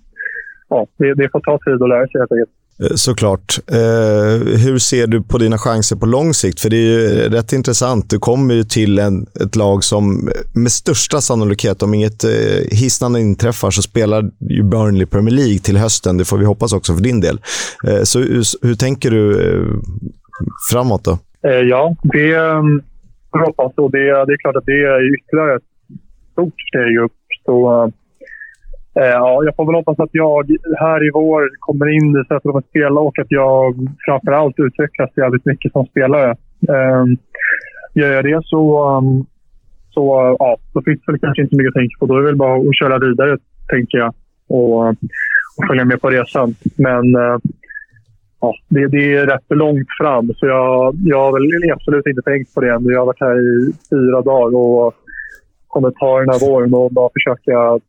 [0.70, 2.62] ja, det, det får ta tid att lära sig helt enkelt.
[2.84, 3.60] Eh, såklart.
[3.72, 6.60] Eh, hur ser du på dina chanser på lång sikt?
[6.60, 8.10] För det är ju rätt intressant.
[8.10, 12.30] Du kommer ju till en, ett lag som med största sannolikhet, om inget eh,
[12.72, 16.18] hisnande inträffar, så spelar ju Burnley Premier League till hösten.
[16.18, 17.40] Det får vi hoppas också för din del.
[17.88, 19.68] Eh, så hur, hur, tänker du eh,
[20.72, 21.18] framåt då?
[21.48, 22.82] Eh, ja, det ehm,
[23.46, 25.64] hoppas och det, det är klart att det är ytterligare ett
[26.32, 27.12] stort steg upp.
[27.46, 27.90] Så, Eh,
[28.96, 32.56] Eh, ja, jag får väl hoppas att jag här i vår kommer in i sättet
[32.56, 33.76] att spela och att jag
[34.06, 36.36] framförallt utvecklas jävligt mycket som spelare.
[36.70, 37.18] Ehm,
[37.94, 39.26] gör jag det så, um,
[39.89, 42.06] så ja, så finns det kanske inte mycket att tänka på.
[42.06, 43.38] Då är det väl bara att köra vidare,
[43.70, 44.14] tänker jag.
[44.48, 44.88] Och,
[45.58, 46.56] och följa med på resan.
[46.76, 47.38] Men eh,
[48.41, 52.54] ja, det, det, är rätt långt fram, så jag, jag har väl absolut inte tänkt
[52.54, 52.86] på det än.
[52.86, 54.94] Jag har varit här i fyra dagar och
[55.68, 57.80] kommer ta den här våren och bara försöka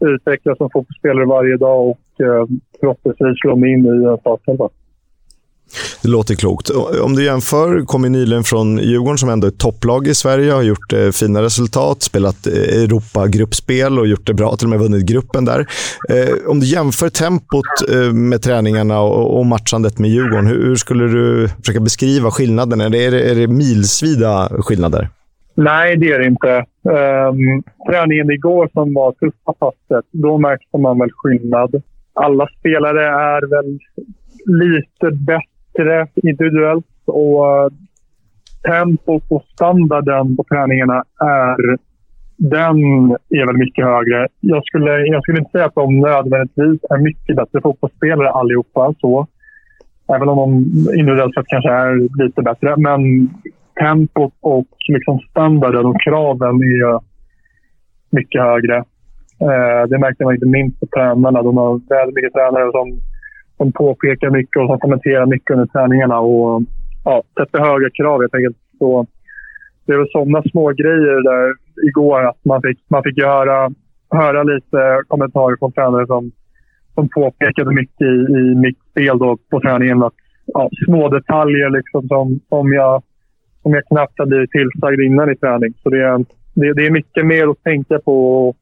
[0.00, 2.46] utvecklas som fotbollsspelare varje dag och eh,
[2.80, 4.68] förhoppningsvis slå mig in i en startelva.
[6.02, 6.70] Det låter klokt.
[6.70, 10.52] Eh, om du jämför, kom ju nyligen från Djurgården som ändå är topplag i Sverige,
[10.52, 14.78] har gjort eh, fina resultat, spelat eh, Europa-gruppspel och gjort det bra, till och med
[14.78, 15.66] vunnit gruppen där.
[16.08, 20.76] Eh, om du jämför tempot eh, med träningarna och, och, matchandet med Djurgården, hur, hur,
[20.76, 22.80] skulle du försöka beskriva skillnaden?
[22.80, 25.10] Är det, är det, är det milsvida skillnader?
[25.58, 26.64] Nej, det är det inte.
[26.82, 31.82] Um, träningen igår som var tuffa passet, då märkte man väl skillnad.
[32.14, 33.78] Alla spelare är väl
[34.46, 37.70] lite bättre individuellt och eh,
[38.62, 41.78] tempot och standarden på träningarna är
[42.36, 42.76] den
[43.28, 44.28] är väl mycket högre.
[44.40, 48.94] Jag skulle, jag skulle inte säga att de nödvändigtvis är mycket bättre fotbollsspelare allihopa.
[49.00, 49.26] Så.
[50.14, 52.76] Även om de individuellt sett kanske är lite bättre.
[52.76, 53.30] Men
[53.78, 57.00] tempot och liksom standarden och kraven är
[58.10, 58.76] mycket högre.
[59.40, 61.42] Eh, det märkte man inte minst på tränarna.
[61.42, 63.00] De har väldigt mycket tränare som,
[63.56, 66.62] som påpekar mycket och som kommenterar mycket under träningarna och
[67.04, 68.56] ja, sätter höga krav helt enkelt.
[68.78, 69.06] Så
[69.86, 71.54] det är väl sådana små grejer där
[71.88, 73.70] igår att man fick, man fick höra,
[74.10, 76.32] höra lite kommentarer från tränare som,
[76.94, 80.02] som påpekade mycket i, i mitt spel då på träningen.
[80.02, 80.14] Att,
[80.46, 83.02] ja, små detaljer liksom som, som jag
[83.68, 85.74] som jag knappt hade tillsagd innan i träning.
[85.82, 86.18] Så det är,
[86.54, 88.56] det, det är mycket mer att tänka på och,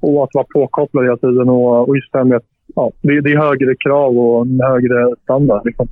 [0.00, 1.48] och att vara påkopplad hela tiden.
[1.48, 2.42] Och, och just det här med
[2.74, 5.66] ja, det, det, är högre krav och en högre standard.
[5.66, 5.88] Liksom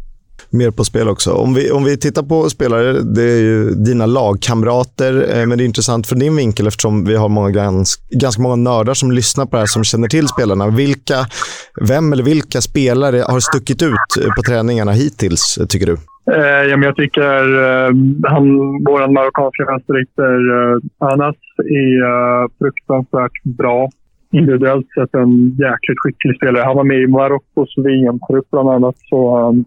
[0.51, 1.33] mer på spel också.
[1.33, 5.65] Om vi, om vi tittar på spelare, det är ju dina lagkamrater, eh, men det
[5.65, 9.47] är intressant från din vinkel eftersom vi har många, gans, ganska många nördar som lyssnar
[9.47, 10.69] på det här som känner till spelarna.
[10.69, 11.27] Vilka,
[11.89, 15.97] vem eller vilka spelare har stuckit ut eh, på träningarna hittills, eh, tycker du?
[16.33, 17.91] Eh, ja, men jag tycker eh,
[18.33, 18.45] han,
[18.85, 23.89] vår marockanska vänsterytter eh, Anas är eh, fruktansvärt bra.
[24.33, 26.65] Individuellt sett en jäkligt skicklig spelare.
[26.65, 28.95] Han var med i Marockos VM-trupp bland annat.
[29.11, 29.65] Så, um,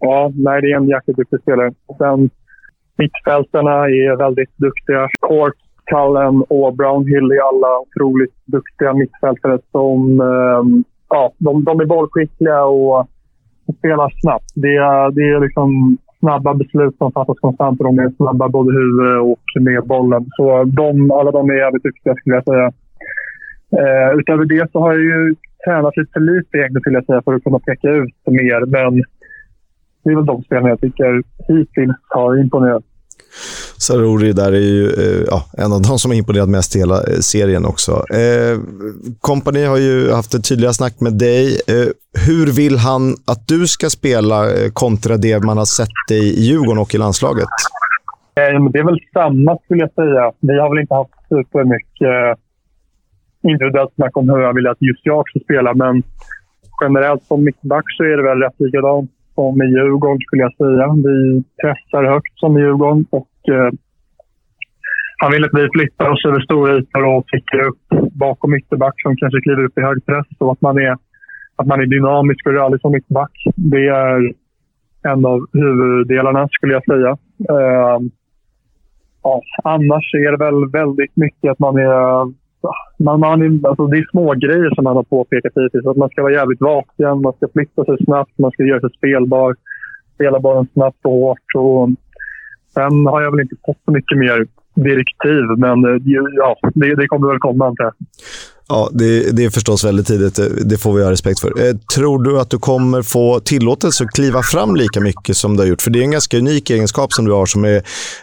[0.00, 1.72] ja, nej, det är en jäkligt duktig spelare.
[1.98, 2.30] Sen
[2.98, 5.08] mittfältarna är väldigt duktiga.
[5.20, 5.54] Court,
[5.90, 12.64] Cullen och Brownhill är alla otroligt duktiga mittfältare som ehm, ja, de, de är bollskickliga
[12.64, 13.06] och
[13.78, 14.52] spelar snabbt.
[14.54, 18.72] Det är, det är liksom snabba beslut som fattas konstant och de är snabba både
[18.72, 20.26] huvud och med bollen.
[20.36, 22.72] Så de, alla de är jävligt duktiga skulle jag säga.
[23.80, 25.34] Eh, utöver det så har jag ju
[25.64, 28.60] tränat lite för lite egentligen skulle jag säga för att kunna peka ut mer.
[28.66, 29.04] Men
[30.04, 32.84] det är väl de spelarna jag tycker hittills har imponerat.
[33.78, 36.94] Sarori där är ju eh, ja, en av de som har imponerat mest i hela
[36.94, 37.92] eh, serien också.
[37.92, 38.58] Eh,
[39.20, 41.44] Company har ju haft ett tydliga snack med dig.
[41.68, 41.88] Eh,
[42.26, 46.42] hur vill han att du ska spela eh, kontra det man har sett dig i
[46.42, 47.48] Djurgården och i landslaget?
[48.40, 50.32] Eh, det är väl samma skulle jag säga.
[50.40, 52.38] Vi har väl inte haft supermycket
[53.42, 56.02] individuellt snack om hur jag vill att just jag ska spela, men
[56.82, 60.86] generellt som mittback så är det väl rätt likadant som i Djurgården skulle jag säga.
[61.08, 63.70] Vi pressar högt som i Djurgården och eh,
[65.18, 69.16] han vill att vi flyttar oss över stora ytor och täcker upp bakom ytterback som
[69.16, 70.96] kanske kliver upp i hög press och att man är,
[71.56, 73.32] att man är dynamisk och rörlig som ytterback.
[73.56, 74.32] Det är
[75.02, 77.10] en av huvuddelarna skulle jag säga.
[77.50, 77.98] Eh,
[79.22, 82.32] ja, annars är det väl väldigt mycket att man är
[82.64, 85.86] Alltså, man, man, alltså det är små grejer som han har påpekat hittills.
[85.86, 88.90] Att man ska vara jävligt vaken, man ska flytta sig snabbt, man ska göra sig
[88.90, 89.56] spelbar.
[90.14, 91.54] Spela bollen snabbt och hårt.
[91.54, 91.88] Och
[92.74, 96.00] sen har jag väl inte fått så mycket mer direktiv, men eh,
[96.36, 97.94] ja, det, det kommer väl komma antar jag.
[98.68, 100.40] Ja, det, det, är förstås väldigt tidigt.
[100.70, 101.48] Det får vi ha respekt för.
[101.48, 105.62] Eh, tror du att du kommer få tillåtelse att kliva fram lika mycket som du
[105.62, 105.82] har gjort?
[105.82, 107.46] För det är en ganska unik egenskap som du har.
[107.46, 107.82] Som är,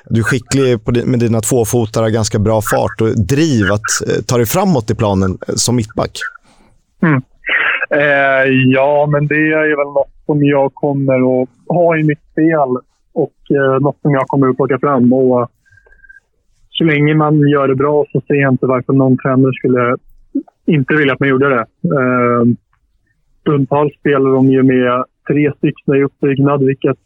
[0.10, 4.38] du är skicklig på, med dina tvåfotare, ganska bra fart och driv att eh, ta
[4.38, 6.12] dig framåt i planen eh, som mittback.
[7.04, 7.22] Mm.
[7.90, 12.70] Eh, ja, men det är väl något som jag kommer att ha i mitt spel
[13.14, 15.14] och eh, något som jag kommer att plocka fram.
[15.14, 15.50] Och,
[16.82, 19.98] så länge man gör det bra så ser jag inte varför någon tränare skulle
[20.66, 21.66] inte vilja att man gjorde det.
[21.98, 22.44] Eh,
[23.42, 26.98] stundtals spelar de ju med tre stycken i uppbyggnad, vilket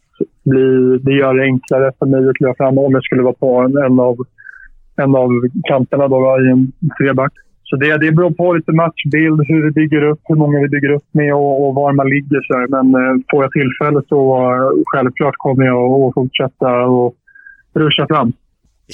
[0.44, 3.60] blir, det gör det enklare för mig att kliva fram om jag skulle vara på
[3.60, 4.16] en, en, av,
[4.96, 5.30] en av
[5.68, 7.32] kanterna då, i en treback.
[7.64, 10.92] Så det, det beror på lite matchbild, hur vi bygger upp, hur många vi bygger
[10.92, 12.40] upp med och, och var man ligger.
[12.46, 14.20] Så Men eh, får jag tillfälle så
[14.52, 17.14] eh, självklart kommer jag att fortsätta och
[17.74, 18.32] ruscha fram.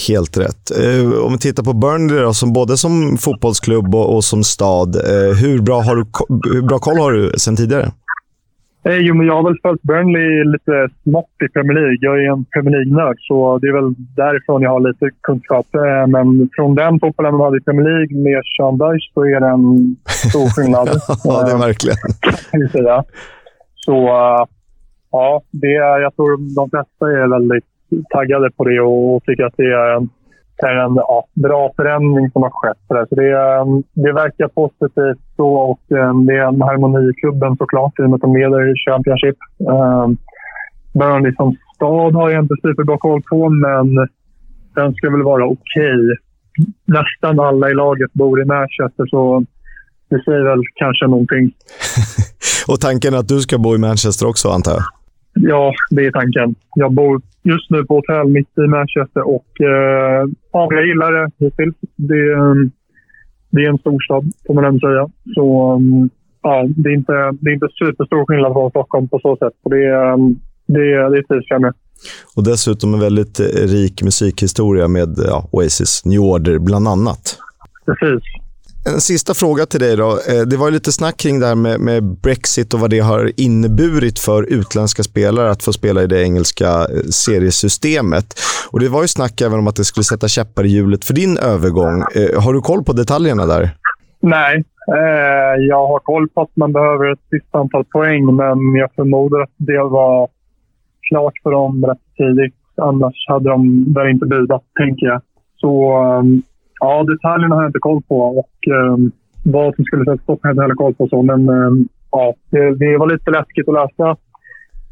[0.09, 0.71] Helt rätt.
[0.71, 4.97] Eh, om vi tittar på Burnley då, som både som fotbollsklubb och, och som stad.
[4.97, 6.05] Eh, hur, bra har du,
[6.55, 7.93] hur bra koll har du sen tidigare?
[8.85, 11.99] Eh, jo, men jag har väl följt Burnley lite smått i Premier League.
[12.01, 15.67] Jag är en Premier League-nörd, så det är väl därifrån jag har lite kunskap.
[15.75, 19.41] Eh, men från den fotbollen man hade i Premier League med Sean Dyche så är
[19.41, 19.97] det en
[20.31, 20.89] stor skillnad.
[21.25, 21.97] ja, det är verkligen.
[22.51, 23.05] Kan säga.
[23.75, 23.97] Så
[25.11, 27.72] ja, det är, jag tror de flesta är väldigt
[28.11, 30.09] taggade på det och tycker att det är en,
[30.67, 32.79] är en ja, bra förändring som har skett.
[32.89, 37.57] Så det, um, det verkar positivt så och um, det är en harmoni i klubben
[37.57, 39.37] såklart i och med att de leder Championship.
[39.59, 40.17] Um,
[40.95, 43.87] Burnley som stad har jag inte superbra koll på, men
[44.75, 45.95] den ska väl vara okej.
[45.95, 46.17] Okay.
[46.85, 49.45] Nästan alla i laget bor i Manchester, så
[50.09, 51.53] det säger väl kanske någonting.
[52.69, 55.02] och tanken är att du ska bo i Manchester också, antar jag?
[55.35, 56.55] Ja, det är tanken.
[56.75, 61.31] Jag bor just nu på hotell mitt i Manchester och eh, ja, jag gillar det
[61.39, 61.77] hittills.
[61.97, 62.25] Det,
[63.51, 65.09] det är en storstad, får man ändå säga.
[65.35, 65.45] Så
[66.43, 69.53] ja, det, är inte, det är inte superstor skillnad från Stockholm på så sätt.
[69.63, 69.87] Och det,
[70.67, 71.75] det, det trivs jag med.
[72.37, 73.41] Och dessutom en väldigt
[73.75, 77.39] rik musikhistoria med ja, Oasis, New Order bland annat.
[77.87, 78.42] Precis.
[78.85, 79.97] En sista fråga till dig.
[79.97, 80.11] Då.
[80.11, 83.31] Eh, det var lite snack kring det här med, med, Brexit och vad det har
[83.37, 88.27] inneburit för utländska spelare att få spela i det engelska eh, seriesystemet.
[88.73, 91.15] Och Det var ju snack även om att det skulle sätta käppar i hjulet för
[91.15, 91.97] din övergång.
[92.15, 93.71] Eh, har du koll på detaljerna där?
[94.21, 94.65] Nej,
[95.69, 99.55] jag har koll på att man behöver ett visst antal poäng, men jag förmodar att
[99.57, 100.29] det var
[101.09, 102.55] klart för dem rätt tidigt.
[102.77, 105.21] Annars hade de väl inte budat, tänker jag.
[105.57, 106.43] Så ehm,
[106.85, 108.97] Ja, detaljerna har jag inte koll på och eh,
[109.45, 111.09] vad som skulle sätta stopp har jag inte heller koll på.
[111.09, 111.23] Så.
[111.23, 111.73] Men eh,
[112.11, 114.17] ja, det, det, var lite läskigt att läsa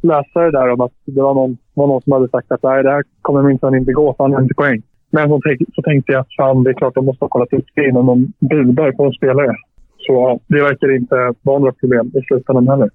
[0.03, 2.83] läsa det där om att det var någon, var någon som hade sagt att nej,
[2.83, 4.83] det här kommer minsann inte gå, för han har inte poäng.
[5.11, 5.41] Men så,
[5.75, 8.07] så tänkte jag att fan, det är klart de måste ha kollat upp det innan
[8.07, 9.57] de budar på en spelare.
[9.99, 12.91] Så det verkar inte vara några problem i slutändan heller.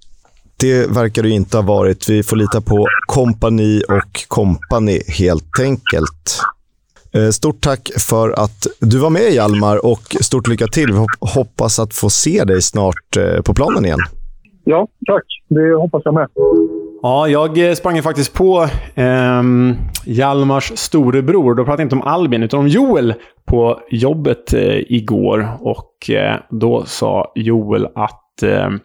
[0.60, 2.10] Det verkar det inte ha varit.
[2.10, 6.42] Vi får lita på kompani och kompani helt enkelt.
[7.16, 10.94] Eh, stort tack för att du var med Hjalmar och stort lycka till.
[10.94, 14.00] Vi hoppas att få se dig snart eh, på planen igen.
[14.64, 15.24] Ja, tack.
[15.50, 16.28] Det hoppas jag med.
[17.02, 19.44] Ja, jag eh, sprang faktiskt på eh,
[20.06, 21.56] Hjalmars storebror.
[21.56, 23.14] Då pratade jag inte om Albin, utan om Joel
[23.46, 25.50] på jobbet eh, igår.
[25.60, 28.80] Och eh, då sa Joel att ehm,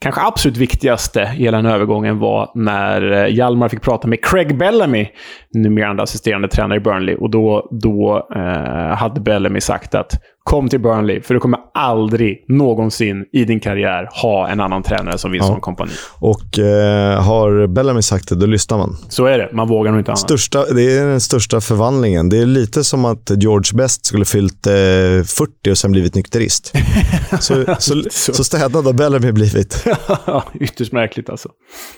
[0.00, 4.58] kanske absolut viktigaste i hela den övergången var när eh, Hjalmar fick prata med Craig
[4.58, 5.08] Bellamy,
[5.54, 7.14] numera assisterande tränare i Burnley.
[7.14, 10.12] Och då, då eh, hade Bellamy sagt att
[10.50, 15.18] kom till Burnley, för du kommer aldrig någonsin i din karriär ha en annan tränare
[15.18, 15.60] som Wilson ja.
[15.60, 15.92] kompani.
[16.18, 18.96] Och eh, har Bellamy sagt det, då lyssnar man.
[19.08, 19.50] Så är det.
[19.52, 20.18] Man vågar nog inte annat.
[20.18, 22.28] Största, det är den största förvandlingen.
[22.28, 26.72] Det är lite som att George Best skulle fyllt eh, 40 och sen blivit nykterist.
[27.40, 28.32] så, så, så.
[28.32, 29.86] så städad har Bellamy blivit.
[30.60, 31.48] Ytterst märkligt alltså.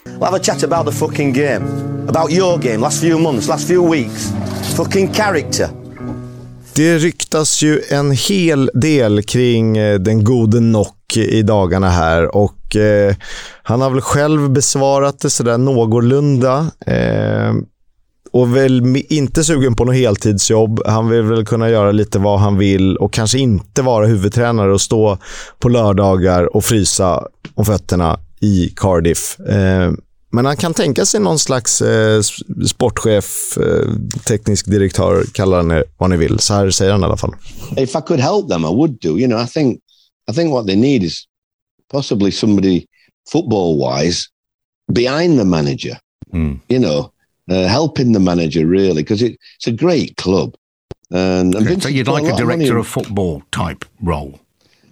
[0.05, 1.65] We'll have a chat about the fucking game.
[2.09, 4.33] About your game, last few months, last few weeks.
[4.77, 5.82] Fucking character.
[6.74, 12.77] Det ryktas ju en hel del kring eh, den gode Nock i dagarna här och
[12.77, 13.15] eh,
[13.62, 16.70] han har väl själv besvarat det sådär någorlunda.
[16.86, 17.53] Eh,
[18.32, 20.81] och väl inte sugen på något heltidsjobb.
[20.86, 24.81] Han vill väl kunna göra lite vad han vill och kanske inte vara huvudtränare och
[24.81, 25.19] stå
[25.59, 29.40] på lördagar och frysa om fötterna i Cardiff.
[29.40, 29.93] Eh,
[30.33, 32.21] men han kan tänka sig någon slags eh,
[32.67, 33.91] sportchef, eh,
[34.25, 36.39] teknisk direktör, kalla det vad ni vill.
[36.39, 37.35] Så här säger han i alla fall.
[37.77, 39.19] If I could help them I would do.
[39.19, 39.81] You know, I think,
[40.31, 41.25] I think what they need is
[41.93, 42.87] possibly somebody
[43.33, 44.23] football-wise
[44.93, 45.99] behind the manager.
[46.33, 46.61] Mm.
[46.69, 47.13] You know,
[47.51, 50.55] uh, helping the manager really because it, it's a great club.
[51.11, 54.39] And, and so you'd like a director of football type role?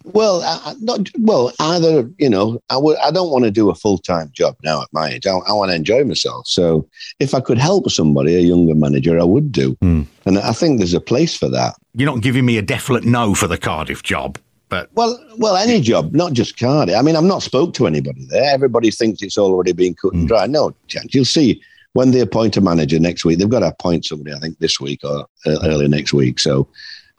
[0.04, 1.52] Well, I, not well.
[1.60, 2.96] Either you know, I would.
[2.98, 5.26] I don't want to do a full time job now at my age.
[5.26, 6.46] I, I, want to enjoy myself.
[6.46, 9.76] So, if I could help somebody, a younger manager, I would do.
[9.76, 10.06] Mm.
[10.24, 11.74] And I think there's a place for that.
[11.94, 14.38] You're not giving me a definite no for the Cardiff job,
[14.70, 16.96] but well, well, any job, not just Cardiff.
[16.96, 18.54] I mean, I've not spoke to anybody there.
[18.54, 20.28] Everybody thinks it's already been cut and mm.
[20.28, 20.46] dry.
[20.46, 21.14] No chance.
[21.14, 21.60] You'll see
[21.92, 23.38] when they appoint a manager next week.
[23.38, 24.34] They've got to appoint somebody.
[24.34, 26.38] I think this week or early next week.
[26.38, 26.68] So.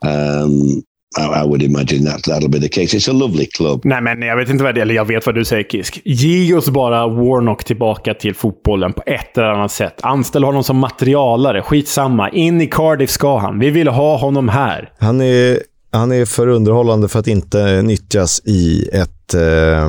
[0.04, 0.84] Um,
[1.18, 2.96] i would imagine that that'll be the case.
[2.96, 3.80] It's a lovely club.
[3.84, 4.82] Nej, men jag vet inte vad det är.
[4.82, 6.00] Eller jag vet vad du säger, Kisk.
[6.04, 9.94] Ge oss bara Warnock tillbaka till fotbollen på ett eller annat sätt.
[10.02, 11.62] Anställ honom som materialare.
[11.62, 12.30] Skitsamma.
[12.30, 13.58] In i Cardiff ska han.
[13.58, 14.92] Vi vill ha honom här.
[14.98, 15.58] Han är,
[15.92, 19.34] han är för underhållande för att inte nyttjas i ett...
[19.34, 19.88] Eh,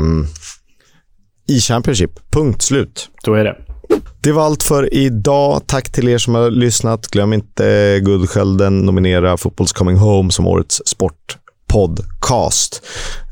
[1.48, 2.32] I Championship.
[2.32, 3.10] Punkt slut.
[3.26, 3.73] Så är det.
[4.22, 5.62] Det var allt för idag.
[5.68, 7.08] Tack till er som har lyssnat.
[7.08, 12.82] Glöm inte Guldskölden nominera Fotbolls Coming Home som årets sportpodcast.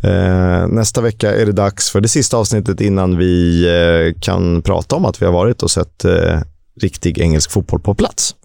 [0.03, 4.95] Eh, nästa vecka är det dags för det sista avsnittet innan vi eh, kan prata
[4.95, 6.39] om att vi har varit och sett eh,
[6.81, 8.35] riktig engelsk fotboll på plats.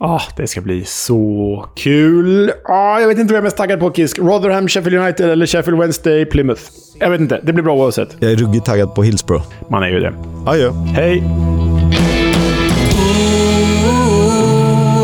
[0.00, 2.52] Ah, det ska bli så kul.
[2.64, 4.18] Ah, jag vet inte vad jag är mest taggad på, Kisk.
[4.18, 6.62] Rotherham, Sheffield United eller Sheffield Wednesday, Plymouth.
[6.98, 7.40] Jag vet inte.
[7.42, 8.16] Det blir bra oavsett.
[8.18, 9.44] Jag är ruggigt taggad på Hillsborough.
[9.70, 10.14] Man är ju det.
[10.46, 10.70] Adjö.
[10.72, 11.24] Hej.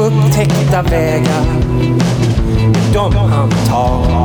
[0.07, 1.45] Upptäckta vägar.
[2.95, 4.25] De han tar.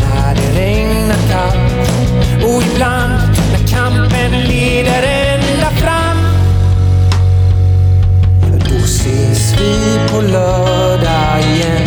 [0.00, 3.15] När det regnar kallt och ibland
[9.58, 11.86] vi på lördag igen.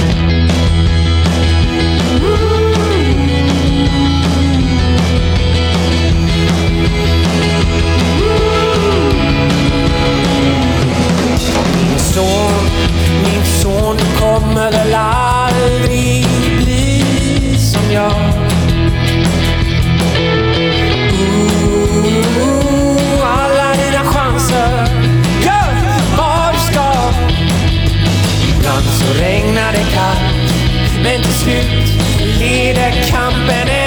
[11.73, 12.69] Min son,
[13.23, 15.18] min son du kommer väl aldrig
[31.45, 33.78] Lead Leader Company